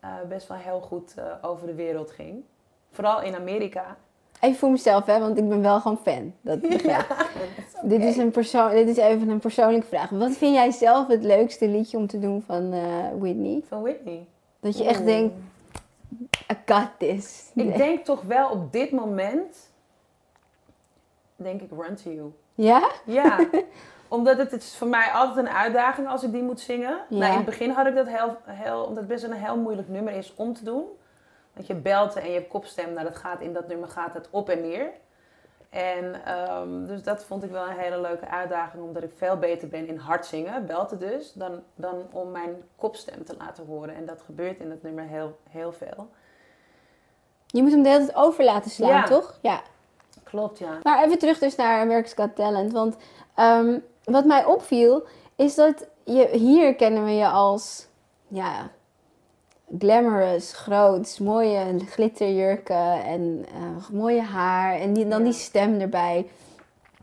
[0.00, 2.44] eh, best wel heel goed eh, over de wereld ging.
[2.90, 3.96] Vooral in Amerika.
[4.40, 6.34] Even voor mezelf, hè, want ik ben wel gewoon fan.
[6.40, 7.64] Dat begrijp ik.
[7.82, 10.10] dit, is een persoon, dit is even een persoonlijke vraag.
[10.10, 12.70] Wat vind jij zelf het leukste liedje om te doen van
[13.18, 13.62] Whitney?
[13.68, 14.26] Van Whitney.
[14.60, 15.34] Dat je echt denkt,
[16.52, 17.50] I got this.
[17.54, 19.69] Ik denk toch wel op dit moment,
[21.42, 22.32] denk ik Run to You.
[22.54, 22.90] Ja?
[23.04, 23.38] Ja,
[24.08, 26.98] omdat het, het is voor mij altijd een uitdaging als ik die moet zingen.
[27.08, 27.18] Ja.
[27.18, 29.88] Nou, in het begin had ik dat heel, heel, omdat het best een heel moeilijk
[29.88, 30.84] nummer is om te doen.
[31.52, 34.28] Want je belten en je hebt kopstem, nou dat gaat in dat nummer gaat het
[34.30, 34.90] op en neer.
[35.70, 39.68] En ehm, dus dat vond ik wel een hele leuke uitdaging, omdat ik veel beter
[39.68, 43.94] ben in hard zingen, belten dus, dan, dan om mijn kopstem te laten horen.
[43.94, 46.10] En dat gebeurt in dat nummer heel, heel veel.
[47.46, 49.04] Je moet hem de hele tijd over laten slaan, Ja.
[49.04, 49.38] toch?
[49.42, 49.60] Ja.
[50.30, 50.78] Klopt, ja.
[50.82, 52.72] Maar even terug dus naar America's Got Talent.
[52.72, 52.96] Want
[53.34, 55.02] ehm, wat mij opviel,
[55.36, 57.86] is dat je, hier kennen we je als,
[58.28, 58.70] ja,
[59.78, 65.24] glamorous, groots, mooie glitterjurken en eh, mooie haar en die, dan Ja.
[65.24, 66.28] die stem erbij.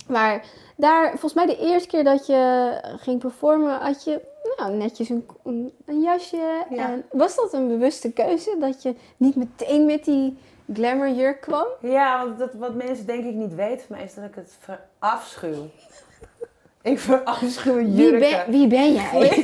[0.07, 4.21] Maar daar, volgens mij de eerste keer dat je ging performen, had je
[4.57, 6.65] nou, netjes een, een, een jasje.
[6.69, 6.91] Ja.
[6.91, 10.37] En was dat een bewuste keuze, dat je niet meteen met die
[10.73, 11.65] glamourjurk kwam?
[11.81, 14.57] Ja, want dat, wat mensen denk ik niet weten van mij is dat ik het
[14.59, 15.69] verafschuw.
[16.81, 18.19] ik verafschuw Wie jurken.
[18.19, 19.43] ben, wie ben jij?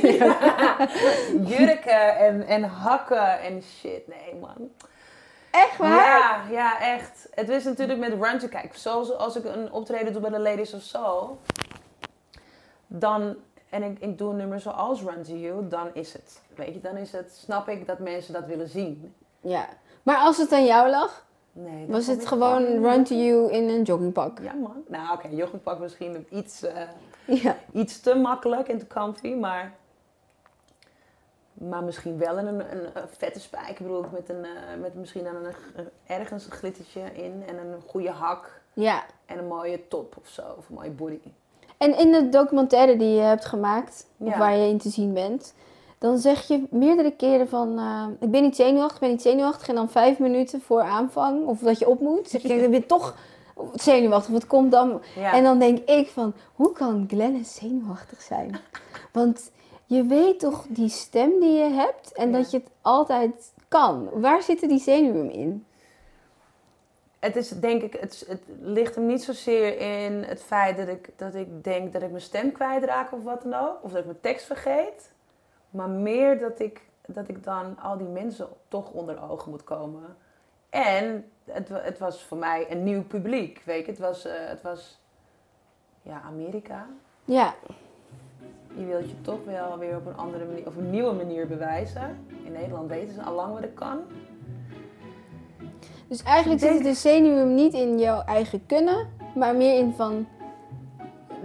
[1.58, 4.06] jurken en, en hakken en shit.
[4.06, 4.70] Nee, man.
[5.50, 5.90] Echt waar?
[5.90, 7.28] Ja, ja, echt.
[7.34, 8.76] Het is natuurlijk met Run to Kijk.
[8.76, 11.38] Zoals als ik een optreden doe bij de Ladies of Soul.
[12.86, 13.36] Dan,
[13.70, 15.68] en ik, ik doe een nummer zoals Run to You.
[15.68, 19.14] Dan is het, weet je, dan is het, snap ik dat mensen dat willen zien.
[19.40, 19.68] Ja.
[20.04, 23.82] Maar als het aan jou lag, Nee, was het gewoon run to you in een
[23.82, 24.38] joggingpak?
[24.42, 24.82] Ja, man.
[24.88, 26.82] Nou, oké, joggingpak misschien iets, eh,
[27.26, 27.56] Ja.
[27.72, 29.72] iets te makkelijk en te comfy, maar
[31.54, 34.94] Maar misschien wel in een, een, een vette spijker bedoel ik, met, een, eh, met
[34.94, 39.02] misschien dan een, een- ergens een glittertje in en een goede hak Ja.
[39.26, 41.18] en een mooie top of zo, of een mooie body.
[41.78, 44.38] En in de documentaire die je hebt gemaakt, of Ja.
[44.38, 45.54] waar je in te zien bent,
[45.98, 49.68] dan zeg je meerdere keren van, eh, ik ben niet zenuwachtig, ik ben niet zenuwachtig.
[49.68, 52.86] En dan vijf minuten voor aanvang, of dat je op moet, zeg je, ik ben
[52.86, 53.16] toch
[53.74, 55.02] zenuwachtig, wat komt dan?
[55.16, 55.32] Ja.
[55.32, 58.56] En dan denk ik van, hoe kan Glennis zenuwachtig zijn?
[59.12, 59.50] Want
[59.86, 62.36] je weet toch die stem die je hebt en Ja.
[62.36, 64.08] dat je het altijd kan.
[64.12, 65.66] Waar zitten die zenuwen in?
[67.18, 71.08] Het is denk ik, het, het ligt hem niet zozeer in het feit dat ik,
[71.16, 73.76] dat ik denk dat ik mijn stem kwijtraak of wat dan ook.
[73.82, 75.12] Of dat ik mijn tekst vergeet.
[75.74, 80.16] Maar meer dat ik, dat ik dan al die mensen toch onder ogen moet komen.
[80.70, 83.62] En het, het was voor mij een nieuw publiek.
[83.64, 85.00] Weet je, het was, eh, het was
[86.02, 86.86] ja, Amerika.
[87.24, 87.54] Ja,
[88.76, 92.26] Je wilt je toch wel weer op een andere manier, of een nieuwe manier bewijzen.
[92.44, 93.98] In Nederland weten ze al lang wat ik kan.
[96.08, 99.92] dus eigenlijk Ik denk- zitten de zenuwen niet in jouw eigen kunnen, maar meer in
[99.92, 100.26] van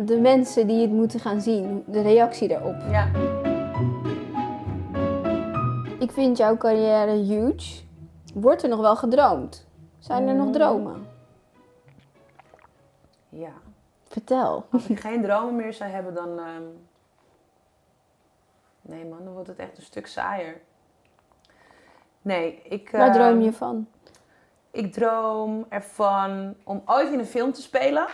[0.05, 2.75] de mensen die het moeten gaan zien, de reactie daarop.
[2.91, 3.07] Ja.
[5.99, 7.81] Ik vind jouw carrière huge.
[8.33, 9.65] Wordt er nog wel gedroomd?
[9.99, 10.51] Zijn er nog Mm.
[10.51, 11.07] dromen?
[13.29, 13.51] Ja.
[14.07, 14.65] Vertel.
[14.71, 16.39] Als ik geen dromen meer zou hebben, dan.
[16.39, 16.63] ehm,
[18.81, 20.61] Nee, man, dan wordt het echt een stuk saaier.
[22.21, 22.89] Nee, ik.
[22.91, 23.87] Waar droom ehm, je van?
[24.71, 28.07] Ik droom ervan om ooit in een film te spelen.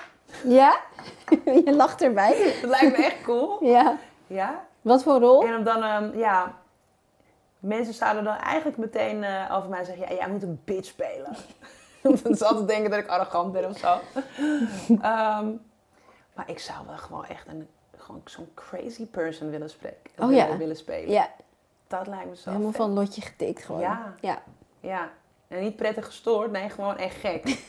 [0.43, 0.77] Ja?
[1.65, 2.43] je lacht erbij.
[2.61, 3.63] Dat lijkt me echt cool.
[3.65, 3.97] Ja.
[4.27, 4.65] Ja.
[4.81, 5.45] Wat voor rol?
[5.47, 6.53] En om dan, ehm, ja.
[7.65, 11.35] Mensen zouden dan eigenlijk meteen eh, over mij zeggen: ja, jij moet een bitch spelen.
[12.23, 13.87] Want ze altijd denken dat ik arrogant ben of zo.
[14.89, 15.51] Ehm,
[16.33, 20.11] maar ik zou wel gewoon echt een, gewoon zo'n crazy person willen spreken.
[20.17, 20.57] Oh willen, ja.
[20.57, 21.11] willen spelen.
[21.11, 21.29] Ja,
[21.87, 22.81] Dat lijkt me zo helemaal vet.
[22.81, 23.81] van lotje getikt gewoon.
[23.81, 24.13] Ja.
[24.21, 24.41] ja.
[24.79, 25.09] Ja.
[25.47, 27.59] En niet prettig gestoord, nee, gewoon echt gek.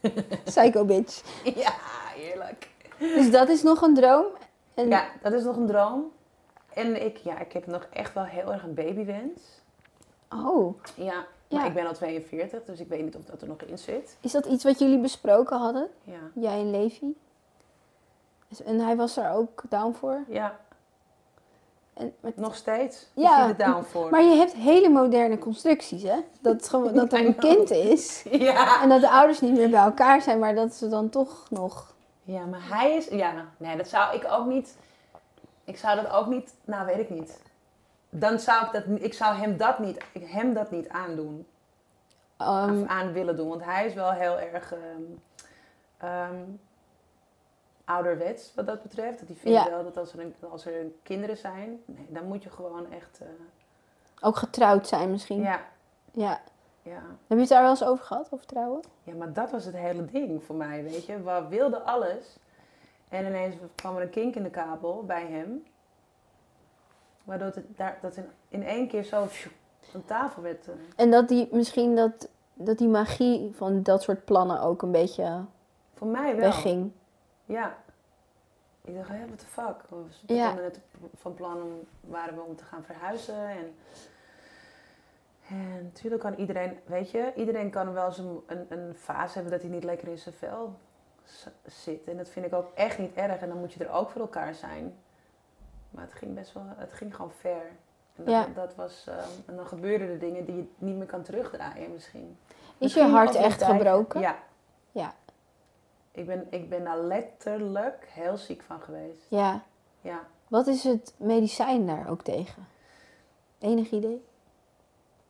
[0.44, 1.22] Psycho bitch.
[1.54, 1.72] ja,
[2.14, 2.68] heerlijk.
[2.98, 4.26] Dus dat is nog een droom?
[4.74, 6.12] En Ja, dat is nog een droom.
[6.74, 9.40] En ik, ja, ik heb nog echt wel heel erg een babywens.
[10.30, 11.14] Oh, Ja,
[11.50, 11.64] maar Ja.
[11.66, 14.16] ik ben al 42, dus ik weet niet of dat er nog in zit.
[14.20, 15.88] is dat iets wat jullie besproken hadden?
[16.02, 16.18] Ja.
[16.34, 17.16] Jij en Levi?
[18.48, 20.20] Dus- En hij was er ook down voor?
[20.28, 20.56] Ja,
[21.94, 23.06] En, maar, nog steeds.
[23.12, 24.10] Ja, down voor.
[24.10, 26.16] maar je hebt hele moderne constructies, hè?
[26.40, 28.82] Dat, gewoon, dat er een kind is Ja.
[28.82, 31.94] en dat de ouders niet meer bij elkaar zijn, maar dat ze dan toch nog...
[32.22, 33.08] ja, maar hij is...
[33.08, 34.76] Ja, nee, dat zou ik ook niet...
[35.64, 36.54] Ik zou dat ook niet...
[36.64, 37.40] Nou, weet ik niet.
[38.10, 39.00] Dan zou ik dat...
[39.00, 41.46] Ik zou hem dat niet, hem dat niet aandoen.
[42.38, 43.48] Of aan willen doen.
[43.48, 44.74] Want hij is wel heel erg...
[45.98, 46.42] ehm,
[47.84, 49.18] ouderwets wat dat betreft.
[49.18, 49.70] Dat hij vindt Ja.
[49.70, 51.82] wel dat als er, een, als er kinderen zijn...
[51.84, 53.18] Nee, dan moet je gewoon echt...
[53.20, 53.26] eh,
[54.20, 55.40] ook getrouwd zijn misschien.
[55.40, 55.60] ja,
[56.12, 56.40] ja.
[56.82, 56.92] ja.
[57.26, 58.82] Heb je het daar wel eens over gehad, over trouwen?
[59.02, 61.22] Ja, maar dat was het hele ding voor mij, weet je.
[61.22, 62.36] We wilden alles.
[63.14, 65.64] En ineens kwam er een kink in de kabel bij hem.
[67.24, 69.26] Waardoor het daar, dat in, in één keer zo
[69.80, 70.68] van tafel werd.
[70.68, 70.74] eh.
[70.96, 75.44] En dat die misschien dat, dat die magie van dat soort plannen ook een beetje
[75.94, 76.40] voor mij wel.
[76.44, 76.92] wegging.
[77.44, 77.76] Ja.
[78.84, 79.76] Ik dacht, hé, what the fuck.
[79.88, 80.52] We Ja.
[80.54, 80.80] net
[81.14, 83.48] van plan om, waren we om te gaan verhuizen.
[83.48, 83.74] En,
[85.48, 89.52] en natuurlijk kan iedereen, weet je, iedereen kan wel eens een, een, een fase hebben
[89.52, 90.74] dat hij niet lekker in zijn vel
[91.66, 92.08] zit.
[92.08, 93.40] En dat vind ik ook echt niet erg.
[93.40, 94.96] En dan moet je er ook voor elkaar zijn.
[95.90, 97.66] Maar het ging best wel, het ging gewoon ver.
[98.16, 98.46] En dat, Ja.
[98.54, 102.38] dat was, ehm, en dan gebeurden er dingen die je niet meer kan terugdraaien misschien.
[102.78, 104.20] Is je hart echt tijd- gebroken?
[104.20, 104.38] Ja.
[104.92, 105.14] Ja.
[106.10, 109.26] Ik ben, ik ben daar letterlijk heel ziek van geweest.
[109.28, 109.62] Ja.
[110.00, 110.20] Ja.
[110.48, 112.66] Wat is het medicijn daar ook tegen?
[113.58, 114.24] Enig idee?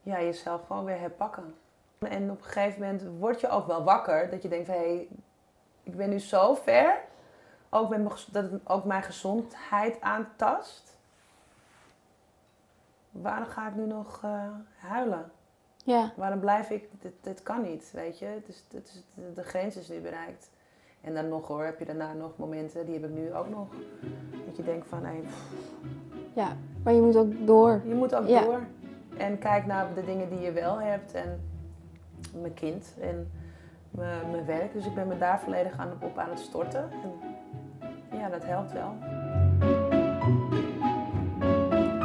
[0.02, 1.54] ja, jezelf gewoon weer herpakken.
[1.98, 4.30] En op een gegeven moment word je ook wel wakker.
[4.30, 5.09] Dat je denkt van, hé, hey,
[5.85, 6.99] ik ben nu zo ver.
[7.70, 10.97] Ook met mijn, gez- dat het ook mijn gezondheid aantast.
[13.11, 15.31] Waarom ga ik nu nog eh, huilen?
[15.85, 16.12] Ja.
[16.16, 16.88] Waarom blijf ik?
[17.01, 18.25] Dit, dit kan niet, weet je.
[18.25, 19.03] Het is, het is,
[19.35, 20.51] de, grens is nu bereikt.
[21.01, 23.68] En dan nog hoor, heb je daarna nog momenten, die heb ik nu ook nog.
[24.47, 25.23] Dat je denkt van, hé,
[26.33, 26.57] Ja.
[26.85, 27.81] Maar je moet ook door.
[27.87, 28.42] je moet ook Ja.
[28.42, 28.61] door.
[29.16, 31.14] En kijk naar de dingen die je wel hebt.
[31.14, 31.40] En
[32.40, 33.31] mijn kind en
[33.94, 34.72] mijn, mijn werk.
[34.72, 36.90] Dus ik ben me daar volledig aan, op aan het storten.
[38.11, 38.94] En ja, dat helpt wel.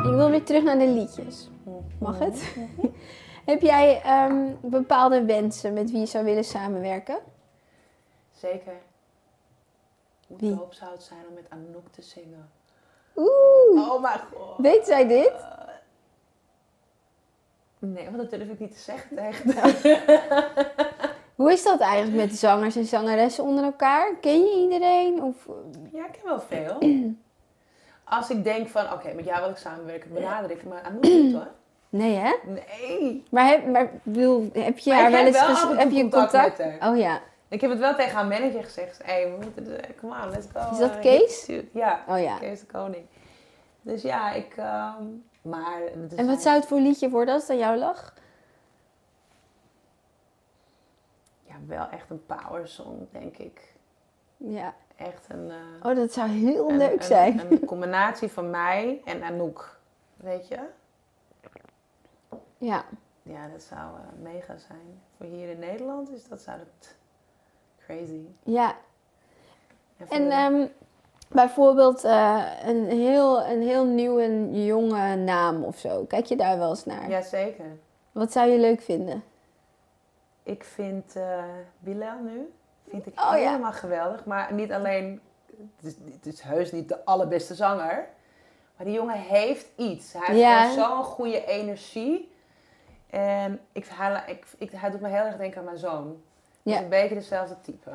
[0.10, 1.50] Ik wil weer terug naar de liedjes.
[2.00, 2.56] Mag het?
[3.46, 7.18] Heb jij ehm, bepaalde wensen met wie je zou willen samenwerken?
[8.32, 8.74] Zeker.
[10.28, 10.56] Hoe Wie?
[10.56, 12.50] doop zou het zijn om met Anouk te zingen?
[13.16, 13.92] Oeh.
[13.92, 14.58] Oh mijn god.
[14.58, 15.34] Weet zij dit?
[17.80, 21.08] Nee, want dat durf ik niet te zeggen tegen haar.
[21.40, 24.16] Hoe is dat eigenlijk met zangers en zangeressen onder elkaar?
[24.22, 25.24] Ken je iedereen?
[25.24, 25.36] Of...
[25.92, 26.78] Ja, ik ken wel veel.
[28.18, 31.34] Als ik denk van, oké, met jou wil ik samenwerken, benader ik maar Anouk niet
[31.34, 31.48] hoor.
[31.90, 32.34] Nee, hè?
[32.46, 33.24] Nee.
[33.30, 36.58] Maar heb, maar, bedoel, heb je Maar haar wel eens wel heb je contact contact?
[36.58, 36.92] met haar.
[36.92, 37.22] Oh ja.
[37.48, 39.02] Ik heb het wel tegen haar manager gezegd.
[39.04, 40.72] Hé, hey, we moeten, come on, let's go.
[40.72, 41.50] Is dat Kees?
[41.74, 42.38] Ja, Oh ja.
[42.38, 43.06] Kees de Koning.
[43.82, 45.04] Dus ja, ik, ehm,
[45.42, 45.82] maar...
[46.16, 48.14] En wat zou het voor liedje worden als het aan jou lag?
[51.48, 53.74] Ja, wel echt een power song, denk ik.
[54.38, 54.74] Ja.
[54.96, 55.52] Echt een...
[55.52, 57.52] eh, Oh, dat zou heel een- leuk een- zijn.
[57.52, 59.80] Een combinatie van mij en Anouk.
[60.16, 60.60] Weet je?
[62.58, 62.84] Ja.
[63.24, 65.02] Ja, dat zou eh, mega zijn.
[65.18, 66.96] Voor hier in Nederland is dat zou dat
[67.86, 68.22] crazy.
[68.44, 68.76] Ja.
[70.10, 70.68] En, ehm,
[71.30, 76.06] bijvoorbeeld eh, een, heel, een heel nieuwe, jonge naam of zo.
[76.06, 77.10] Kijk je daar wel eens naar?
[77.10, 77.78] Jazeker.
[78.12, 79.24] Wat zou je leuk vinden?
[80.44, 81.44] Ik vind eh
[81.80, 82.54] Bilal nu
[82.90, 83.34] vind ik Oh, ja.
[83.34, 84.26] helemaal geweldig.
[84.26, 85.22] Maar niet alleen,
[85.76, 88.08] het is, het is heus niet de allerbeste zanger.
[88.76, 90.14] Maar die jongen heeft iets.
[90.14, 90.70] Hij heeft Ja.
[90.70, 92.32] gewoon zo'n goede energie.
[93.10, 96.22] En ik, hij, ik, ik, hij doet me heel erg denken aan mijn zoon.
[96.62, 96.76] Ja.
[96.76, 97.92] is een beetje dezelfde type.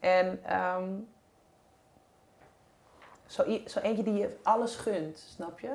[0.00, 0.88] En ehm,
[3.26, 5.74] zo, zo eentje die je alles gunt, snap je?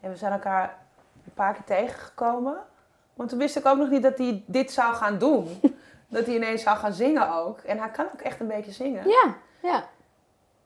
[0.00, 0.78] En we zijn elkaar
[1.24, 2.58] een paar keer tegengekomen.
[3.18, 5.60] Want toen wist ik ook nog niet dat hij dit zou gaan doen.
[6.08, 7.58] dat hij ineens zou gaan zingen ook.
[7.58, 9.08] En hij kan ook echt een beetje zingen.
[9.08, 9.84] Ja, ja.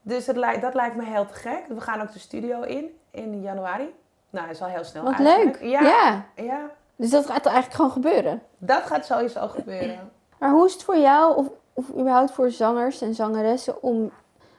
[0.02, 1.64] Dus dat lijkt, dat lijkt me heel te gek.
[1.68, 3.94] We gaan ook de studio in, in januari.
[4.30, 5.60] Nou, dat is al heel snel Wat eigenlijk.
[5.60, 5.70] leuk.
[5.70, 6.24] Ja, ja.
[6.36, 8.42] ja, Dus dat gaat eigenlijk gewoon gebeuren.
[8.58, 10.10] dat gaat sowieso gebeuren.
[10.38, 14.10] Maar hoe is het voor jou, of, of überhaupt voor zangers en zangeressen, om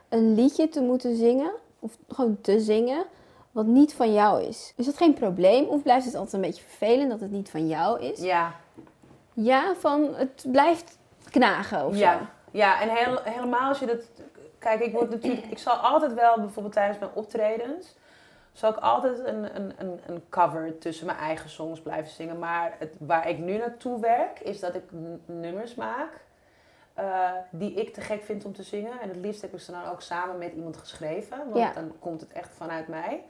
[0.10, 3.06] een liedje te moeten zingen, of gewoon te zingen,
[3.54, 4.74] wat niet van jou is?
[4.78, 7.68] Is dat geen probleem, of blijft het altijd een beetje vervelend dat het niet van
[7.68, 8.20] jou is?
[8.20, 8.54] Ja,
[9.34, 10.98] Ja, van het blijft
[11.30, 12.26] knagen of Ja, zo.
[12.52, 14.02] ja en heel, helemaal als je dat.
[14.60, 15.46] Kijk, ik word natuurlijk.
[15.46, 17.96] Ik zal altijd wel, bijvoorbeeld tijdens mijn optredens.
[18.52, 22.39] Zal ik altijd een, een, een, een cover tussen mijn eigen songs blijven zingen.
[22.39, 24.84] Maar het, waar ik nu naartoe werk, is dat ik
[25.26, 26.22] nummers maak.
[26.94, 29.00] eh, die ik te gek vind om te zingen.
[29.02, 31.38] En het liefst heb ik ze dan ook samen met iemand geschreven.
[31.38, 31.72] Want Ja.
[31.74, 33.24] dan komt het echt vanuit mij.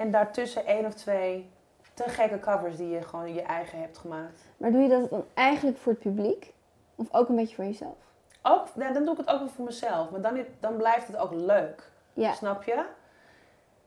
[0.00, 1.50] En daartussen één of twee
[1.94, 4.40] te gekke covers die je gewoon je eigen hebt gemaakt.
[4.56, 6.52] Maar doe je dat dan eigenlijk voor het publiek?
[6.94, 7.96] Of ook een beetje voor jezelf?
[8.42, 10.10] Ook, ja, dan doe ik het ook wel voor mezelf.
[10.10, 11.90] Maar dan, dan blijft het ook leuk.
[12.12, 12.32] Ja.
[12.32, 12.84] Snap je?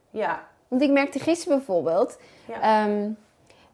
[0.09, 0.43] Ja.
[0.67, 2.61] Want ik merkte gisteren bijvoorbeeld, Ja.
[2.85, 3.09] ehm,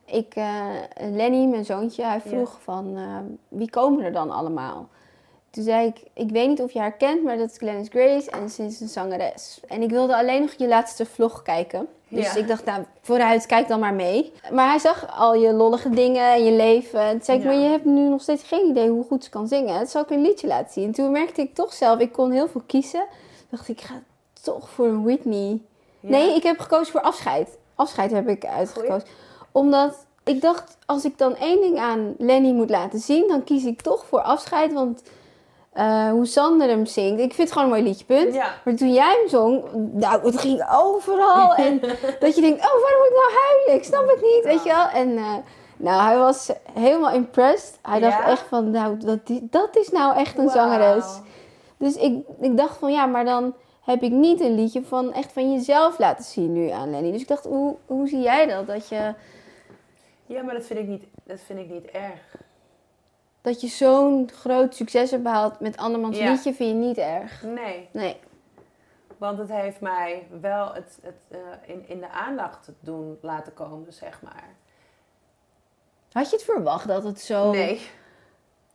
[0.05, 2.29] ik, eh, Lenny, mijn zoontje, hij Ja.
[2.29, 4.87] vroeg van ehm, wie komen er dan allemaal?
[5.51, 8.31] Toen zei ik, ik weet niet of je haar kent, maar dat is Glennis Grace
[8.31, 9.59] en ze is een zangeres.
[9.67, 11.87] En ik wilde alleen nog je laatste vlog kijken.
[12.07, 12.39] Dus Ja.
[12.39, 14.33] ik dacht, nou, vooruit, kijk dan maar mee.
[14.51, 16.99] Maar hij zag al je lollige dingen en je leven.
[16.99, 17.49] En toen zei ik, Ja.
[17.49, 19.79] maar je hebt nu nog steeds geen idee hoe goed ze kan zingen.
[19.79, 20.85] Het zal ik een liedje laten zien.
[20.85, 23.05] En toen merkte ik toch zelf, ik kon heel veel kiezen.
[23.37, 24.01] Toen dacht ik, ik ga
[24.41, 25.61] toch voor een Whitney.
[25.99, 26.09] Ja.
[26.09, 27.57] Nee, ik heb gekozen voor afscheid.
[27.75, 29.07] Afscheid heb ik uitgekozen.
[29.51, 33.65] Omdat ik dacht, als ik dan één ding aan Lenny moet laten zien, dan kies
[33.65, 34.73] ik toch voor afscheid.
[34.73, 35.01] Want
[35.73, 38.33] eh, hoe Sander hem zingt, ik vind het gewoon een mooi liedje, punt.
[38.33, 38.53] Ja.
[38.65, 41.55] Maar toen jij hem zong, nou, het ging overal.
[41.65, 41.79] en
[42.19, 43.73] dat je denkt, oh, waarom moet ik nou huilen?
[43.75, 44.87] Ik snap het niet, weet je wel.
[44.87, 45.33] En eh,
[45.77, 47.79] nou, hij was helemaal impressed.
[47.81, 48.27] Hij dacht Ja?
[48.27, 51.05] echt van, nou, dat, is- dat is nou echt een zangeres.
[51.77, 55.31] Dus ik, ik dacht van, ja, maar dan heb ik niet een liedje van echt
[55.31, 57.11] van jezelf laten zien nu aan Lenny.
[57.11, 58.67] Dus ik dacht, hoe, hoe zie jij dat?
[58.67, 59.13] Dat je,
[60.25, 62.35] Ja, maar dat vind ik niet, dat vind ik niet erg.
[63.41, 66.31] Dat je zo'n groot succes hebt behaald met andermans Ja.
[66.31, 67.43] liedje, vind je niet erg.
[67.43, 67.89] Nee.
[67.91, 68.17] Nee.
[69.17, 73.93] Want het heeft mij wel het, het eh, in, in de aandacht doen laten komen,
[73.93, 74.49] zeg maar.
[76.11, 77.51] Had je het verwacht dat het zo...
[77.51, 77.81] Nee.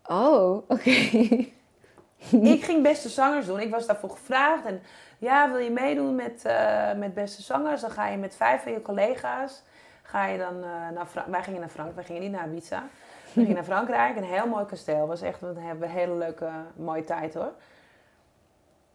[0.07, 0.91] Oh, oké.
[2.55, 3.61] ik ging beste zangers doen.
[3.61, 4.65] Ik was daarvoor gevraagd.
[4.65, 4.83] En
[5.19, 7.81] ja, wil je meedoen met, eh, met beste zangers?
[7.81, 9.63] Dan ga je met vijf van je collega's.
[10.15, 11.97] Ga je dan eh, naar Fra- Wij gingen naar Frankrijk.
[11.97, 12.83] Wij gingen niet naar Ibiza.
[13.25, 14.17] We gingen naar Frankrijk.
[14.17, 15.07] Een heel mooi kasteel.
[15.07, 17.53] Was echt, we hebben een hele leuke, mooie tijd hoor.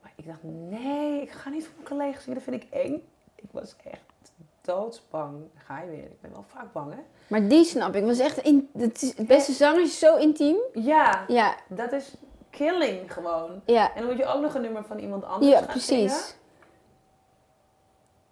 [0.02, 2.40] Maar ik dacht, nee, ik ga niet voor mijn collega's zingen.
[2.44, 2.94] Dat vind ik eng.
[3.36, 5.36] Ik was echt doodsbang.
[5.56, 6.04] Ga je weer.
[6.04, 7.00] Ik ben wel vaak bang hè.
[7.28, 8.04] Maar die snap ik.
[8.06, 10.58] Was echt in, het, is, het beste zanger is zo intiem.
[10.74, 12.14] Ja, Ja, dat is
[12.50, 13.62] killing gewoon.
[13.66, 13.94] ja.
[13.94, 15.88] En dan moet je ook nog een nummer van iemand anders Ja, gaan precies.
[15.88, 16.38] zingen.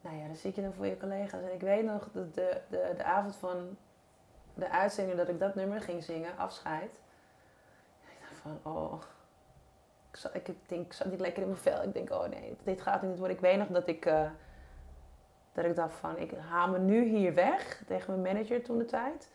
[0.07, 1.41] Nou ja, dan zit je dan voor je collega's.
[1.41, 3.77] En ik weet nog de, de, de, de avond van
[4.53, 6.91] de uitzending dat ik dat nummer ging zingen, afscheid.
[8.01, 9.01] Ik dacht van, oh.
[10.11, 11.83] Ik, zat, ik denk, ik zat niet lekker in mijn vel.
[11.83, 13.35] Ik denk, oh nee, dit gaat niet worden.
[13.35, 14.29] Ik weet nog dat ik, eh,
[15.53, 18.85] Dat ik dacht van, ik haal me nu hier weg tegen mijn manager toen de
[18.85, 19.29] tijd.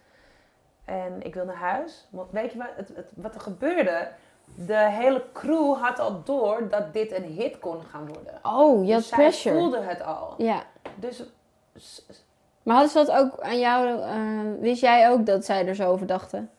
[0.85, 2.09] En ik wil naar huis.
[2.31, 4.13] Weet je wat, het- wat er gebeurde?
[4.55, 8.41] De hele crew had al door dat dit een hit kon gaan worden.
[8.43, 9.59] Oh, je had dus zij pressure.
[9.59, 10.35] voelde het al.
[10.39, 10.63] Ja.
[10.95, 11.23] Dus
[12.63, 14.01] Maar hadden ze dat ook aan jou...
[14.01, 16.51] eh, wist jij ook dat zij er zo over dachten?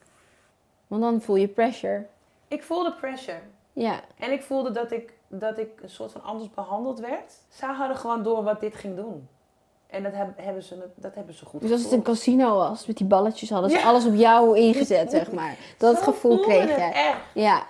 [0.88, 2.06] Want dan voel je pressure.
[2.48, 3.40] ik voelde pressure.
[3.74, 4.00] Ja.
[4.20, 7.34] En ik voelde dat ik, dat ik een soort van anders behandeld werd.
[7.50, 9.28] Zij hadden gewoon door wat dit ging doen.
[9.88, 12.86] En dat, heb- hebben, ze, dat hebben ze goed Dus als het een casino was,
[12.86, 13.84] met die balletjes, hadden ze Ja.
[13.84, 15.58] alles op jou ingezet, zeg maar.
[15.78, 16.92] Dat gevoel kreeg jij.
[16.94, 17.18] echt.
[17.34, 17.64] Ja.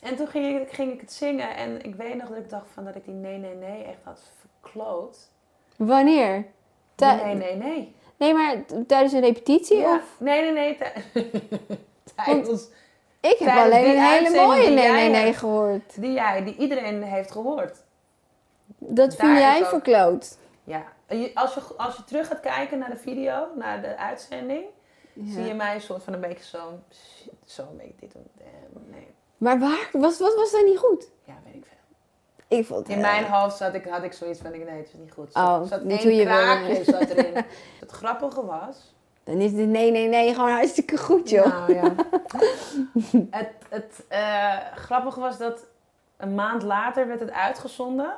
[0.00, 1.56] En toen ging ik, ging ik het zingen.
[1.56, 3.98] En ik weet nog dat ik dacht van dat ik die nee, nee, nee echt
[4.04, 4.20] had
[4.60, 5.18] verkloot.
[5.76, 6.46] Wanneer?
[6.96, 7.94] Nee, nee, nee.
[8.16, 8.54] Nee, maar
[8.86, 9.76] tijdens een repetitie?
[9.76, 9.94] Ja.
[9.96, 10.16] Of?
[10.18, 10.76] Nee, nee, nee.
[10.76, 11.04] tij-
[12.24, 12.68] Tijdens
[13.20, 15.36] Ik heb Tijdens alleen een hele mooie nee, nee, nee hebt.
[15.36, 16.00] gehoord.
[16.00, 17.82] die jij, die iedereen heeft gehoord.
[18.78, 20.36] Dat vind jij ook- verkloot.
[20.64, 20.84] Ja.
[21.34, 24.64] Als je, als je terug gaat kijken naar de video, naar de uitzending,
[25.24, 28.26] zie je mij een soort van een beetje zo, shit, zo een beetje dit doen.
[28.90, 29.06] Nee.
[29.40, 29.88] Maar waar?
[29.92, 31.10] Was, wat was daar niet goed?
[31.24, 32.58] Ja, weet ik veel.
[32.58, 34.94] Ik vond In mijn hoofd zat ik, had ik zoiets van, ik, nee, het is
[34.98, 35.34] niet goed.
[35.34, 37.34] Oh, Zat, niet hoe je kraakje zat erin.
[37.80, 41.46] Het grappige was, Dan is het nee, nee, nee gewoon hartstikke goed, joh.
[41.46, 41.94] Nou ja.
[43.38, 45.66] het het eh, grappige was dat
[46.16, 48.14] een maand later werd het uitgezonden.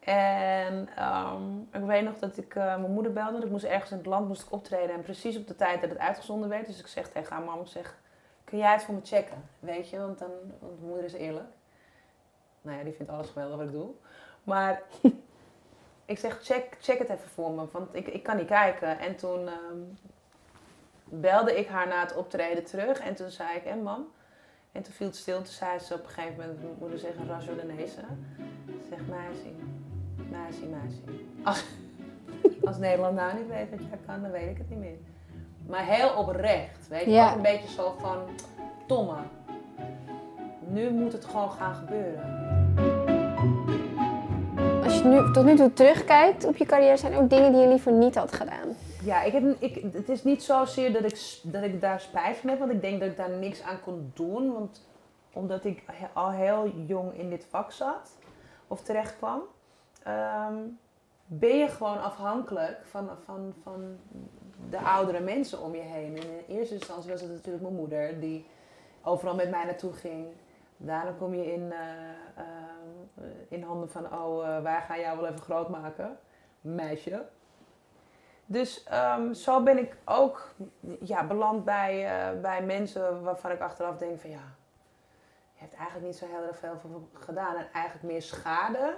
[0.00, 3.44] En ehm, ik weet nog dat ik eh, mijn moeder belde.
[3.44, 4.94] Ik moest ergens in het land moest ik optreden.
[4.94, 6.66] En precies op de tijd dat het uitgezonden werd.
[6.66, 7.98] Dus ik zeg tegen haar mam, ik zeg,
[8.46, 9.42] kun jij het voor me checken?
[9.58, 11.48] Weet je, want, dan, want moeder is eerlijk.
[12.62, 13.90] Nou ja, die vindt alles geweldig wat ik doe.
[14.44, 14.82] Maar
[16.12, 17.66] ik zeg, check, check het even voor me.
[17.70, 18.98] Want ik, ik kan niet kijken.
[18.98, 19.78] En toen ehm,
[21.04, 22.98] belde ik haar na het optreden terug.
[22.98, 24.06] En toen zei ik, en mam?
[24.72, 25.36] En toen viel het stil.
[25.36, 28.00] Toen zei ze op een gegeven moment, moeder zeggen, Rajodanese.
[28.66, 29.50] Ze zegt, meisje,
[30.30, 31.00] meisje, meisje.
[31.42, 31.64] Als,
[32.68, 34.98] als Nederland nou niet weet wat jij kan, dan weet ik het niet meer.
[35.66, 37.10] Maar heel oprecht, weet je.
[37.10, 37.28] Ja.
[37.28, 38.18] Ook een beetje zo van,
[38.86, 39.16] Tomme,
[40.60, 42.44] nu moet het gewoon gaan gebeuren.
[44.84, 47.60] Als je nu, tot nu toe terugkijkt op je carrière, zijn er ook dingen die
[47.60, 48.76] je liever niet had gedaan.
[49.02, 52.50] Ja, ik heb, ik, het is niet zozeer dat ik, dat ik daar spijt van
[52.50, 54.52] heb, want ik denk dat ik daar niks aan kon doen.
[54.52, 54.86] Want
[55.32, 58.16] omdat ik al heel jong in dit vak zat,
[58.66, 59.40] of terecht kwam,
[60.02, 60.54] ehm,
[61.26, 63.98] ben je gewoon afhankelijk van, van, van
[64.70, 66.16] de oudere mensen om je heen.
[66.16, 68.46] En in eerste instantie was het natuurlijk mijn moeder, die
[69.02, 70.26] overal met mij naartoe ging.
[70.76, 71.78] Daarna kom je in, eh,
[72.36, 76.18] ehm, in handen van, oh, eh, wij gaan jou wel even groot maken,
[76.60, 77.24] meisje.
[78.46, 80.54] Dus ehm, zo ben ik ook
[81.00, 84.54] ja, beland bij, eh, bij mensen waarvan ik achteraf denk van ja,
[85.52, 87.56] je hebt eigenlijk niet zo heel erg veel gedaan.
[87.56, 88.96] En eigenlijk meer schade.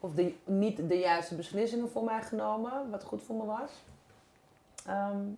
[0.00, 0.12] Of
[0.44, 3.84] niet de juiste beslissingen voor mij genomen, wat goed voor me was.
[4.86, 5.28] Ehm,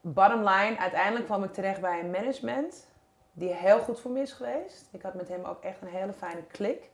[0.00, 2.88] bottom line, uiteindelijk kwam ik terecht bij een management
[3.32, 4.88] die heel goed voor me is geweest.
[4.90, 6.90] Ik had met hem ook echt een hele fijne klik.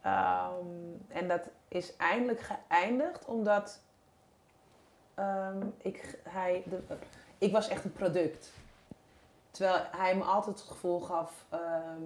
[0.00, 0.66] Ehm,
[1.08, 3.80] en dat is eindelijk geëindigd omdat
[5.14, 6.82] ehm, ik, hij, de,
[7.38, 8.52] ik was echt een product.
[9.50, 12.02] Terwijl hij me altijd het gevoel gaf, ehm,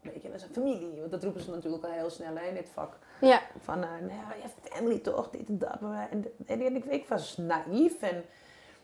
[0.00, 0.98] weet je, we zijn familie.
[0.98, 2.96] Want dat roepen ze natuurlijk al heel snel in dit vak.
[3.20, 3.42] Ja.
[3.58, 5.78] Van, eh nou, je family toch, dit en dat.
[6.10, 8.02] En, en, ik, ik was naïef.
[8.02, 8.24] En,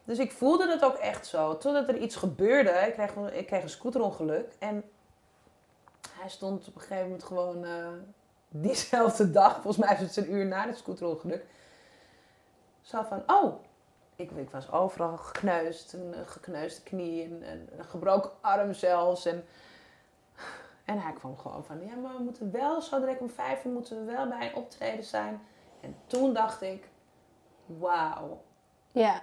[0.04, 1.58] dus ik voelde het ook echt zo.
[1.58, 2.70] Totdat er iets gebeurde.
[2.70, 4.52] Ik kreeg, ik kreeg een scooterongeluk.
[4.58, 4.84] En
[6.10, 7.88] hij stond op een gegeven moment gewoon eh,
[8.48, 11.44] diezelfde dag, volgens mij was het een uur na het scooterongeluk.
[12.82, 13.64] Zo van, oh,
[14.16, 15.92] ik, ik was overal gekneusd.
[15.92, 17.42] Een eh, gekneusde knie en
[17.78, 19.26] een gebroken arm zelfs.
[19.26, 19.44] En,
[20.86, 23.72] en hij kwam gewoon van, ja, maar we moeten wel, zo direct om vijf uur
[23.72, 25.40] moeten we wel bij een optreden zijn.
[25.80, 26.88] En toen dacht ik,
[27.66, 28.40] wauw,
[28.92, 29.22] Ja,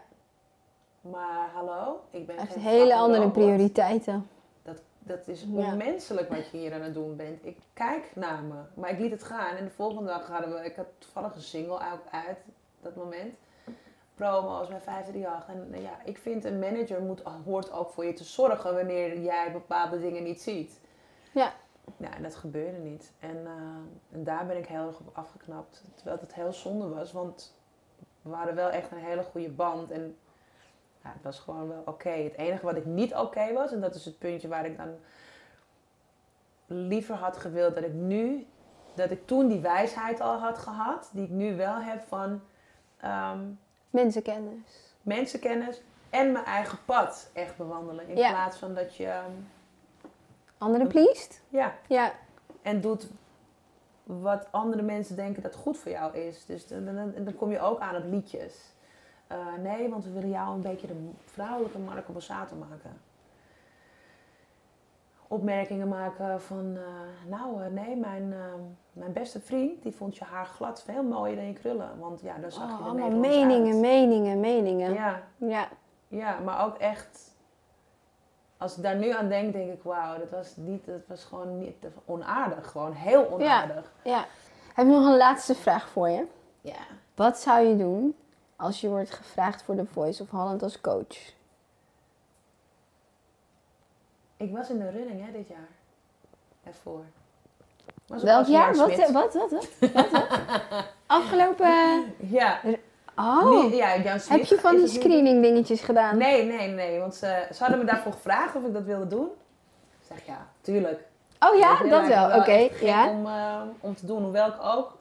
[1.01, 3.33] maar hallo, ik ben echt hele andere robot.
[3.33, 4.27] prioriteiten.
[4.63, 5.47] Dat, dat is Ja.
[5.71, 7.45] onmenselijk wat je hier aan het doen bent.
[7.45, 9.55] Ik kijk naar me, maar ik liet het gaan.
[9.55, 11.79] En de volgende dag hadden we, ik had toevallig een single
[12.11, 12.37] uit
[12.81, 13.33] dat moment.
[14.15, 15.47] Promo's bij 538.
[15.55, 19.19] En nou ja, ik vind een manager moet, hoort ook voor je te zorgen wanneer
[19.19, 20.79] jij bepaalde dingen niet ziet.
[21.33, 21.53] Ja.
[21.97, 23.11] Ja, en dat gebeurde niet.
[23.19, 23.51] En, eh,
[24.15, 25.83] en daar ben ik heel erg op afgeknapt.
[25.95, 27.55] Terwijl het heel zonde was, want
[28.21, 29.91] we hadden wel echt een hele goede band.
[29.91, 30.17] En
[31.03, 32.09] ja, het was gewoon wel oké.
[32.09, 34.95] Het enige wat ik niet oké was, en dat is het puntje waar ik dan
[36.65, 38.47] liever had gewild dat ik nu,
[38.95, 42.41] dat ik toen die wijsheid al had gehad, die ik nu wel heb van
[42.97, 43.39] ehm,
[43.89, 44.95] Mensenkennis.
[45.01, 48.07] mensenkennis en mijn eigen pad echt bewandelen.
[48.07, 48.29] In Ja.
[48.29, 49.31] plaats van dat je, ehm,
[50.63, 51.41] Anderen pleased?
[51.49, 52.11] ja, Ja.
[52.61, 53.07] en doet
[54.03, 56.45] wat andere mensen denken dat goed voor jou is.
[56.45, 58.73] Dus dan, dan, dan kom je ook aan op liedjes.
[59.27, 63.01] Eh, nee, want we willen jou een beetje de vrouwelijke Marco Borsato maken.
[65.27, 68.33] Opmerkingen maken van, eh, nou eh, nee, mijn,
[68.91, 71.99] mijn beste vriend die vond je haar glad veel mooier dan je krullen.
[71.99, 73.81] Want ja, dan zag je Oh, er allemaal meningen, uit.
[73.81, 74.93] meningen, meningen.
[74.93, 75.67] Ja, ja.
[76.07, 77.32] ja, maar ook echt.
[78.63, 81.59] Als ik daar nu aan denk, denk ik, wauw, dat was niet, dat was gewoon
[81.59, 82.71] niet onaardig.
[82.71, 83.91] Gewoon heel onaardig.
[84.03, 84.25] Ja.
[84.73, 86.25] Heb ik nog een laatste vraag voor je?
[86.61, 86.79] Ja.
[87.15, 88.15] Wat zou je doen
[88.55, 91.33] als je wordt gevraagd voor de Voice of Holland als coach?
[94.37, 95.69] Ik was in de running hè, dit jaar.
[96.63, 97.03] Ervoor.
[98.05, 98.75] Welk jaar?
[98.75, 99.67] Wat, wat, wat, wat?
[99.79, 100.29] wat, wat?
[101.05, 102.13] Afgelopen...
[102.17, 102.59] Ja.
[103.17, 106.17] Oh, Nee, ja, Jan Smit heb je van die screening dingetjes gedaan?
[106.17, 106.99] Nee, nee, nee.
[106.99, 109.27] Want ze, ze hadden me daarvoor gevraagd of ik dat wilde doen.
[109.99, 111.07] Ik zeg ja, tuurlijk.
[111.39, 112.39] Oh ja, dat wel.
[112.39, 113.09] Oké, ja.
[113.09, 114.23] Om, eh, om te doen.
[114.23, 114.97] Hoewel ik ook,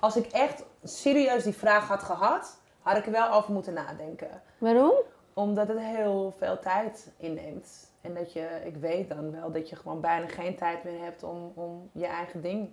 [0.00, 4.42] als ik echt serieus die vraag had gehad, had ik er wel over moeten nadenken.
[4.58, 4.92] Waarom?
[5.34, 7.90] Omdat het heel veel tijd inneemt.
[8.00, 11.22] En dat je, ik weet dan wel dat je gewoon bijna geen tijd meer hebt
[11.22, 12.68] om, om je eigen ding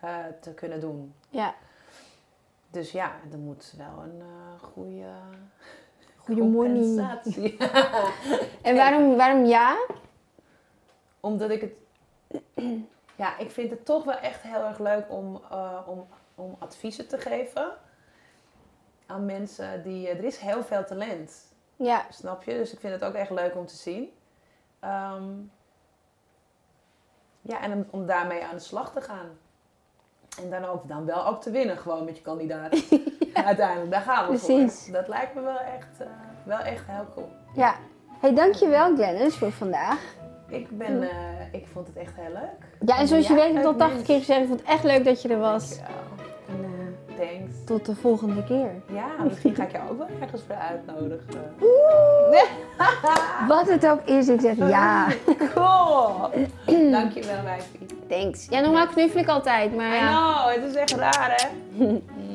[0.00, 1.14] eh, te kunnen doen.
[1.28, 1.54] Ja,
[2.70, 5.06] Dus ja, er moet wel een eh goede
[6.16, 7.18] goede money.
[8.62, 9.76] En waarom, waarom ja?
[11.20, 11.72] Omdat ik het.
[13.16, 17.08] Ja, ik vind het toch wel echt heel erg leuk om, eh, om, om adviezen
[17.08, 17.72] te geven
[19.06, 20.08] aan mensen die.
[20.08, 22.52] eh, er is heel veel talent, Ja, snap je?
[22.52, 24.12] Dus ik vind het ook echt leuk om te zien.
[24.80, 25.32] Ehm,
[27.40, 29.38] ja, en om, om daarmee aan de slag te gaan.
[30.38, 32.72] En dan, ook, dan wel ook te winnen, gewoon met je kandidaat.
[33.34, 34.84] Uiteindelijk, daar gaan we Precies.
[34.84, 34.92] voor.
[34.92, 36.06] Dat lijkt me wel echt, eh,
[36.42, 37.28] wel echt heel cool.
[37.54, 37.74] ja.
[38.20, 39.98] hey, dankjewel Glennis voor vandaag.
[40.48, 41.10] Ik, ben, eh,
[41.52, 42.88] ik vond het echt heel leuk.
[42.88, 44.14] Ja, en zoals je weet heb ik al ook 80 mensen.
[44.14, 45.68] keer gezegd, ik vond het echt leuk dat je er was.
[45.68, 46.19] Dankjewel.
[47.64, 48.70] Tot de volgende keer.
[48.92, 51.54] Ja, misschien ga ik jou ook wel ergens voor uitnodigen.
[53.48, 55.06] Wat het ook is, ik zeg ja.
[55.54, 56.30] Cool.
[56.90, 57.86] Dankjewel, wijfie.
[58.08, 58.46] Thanks.
[58.50, 61.86] Ja, normaal knuffel ik altijd, maar I know, het is echt raar hè.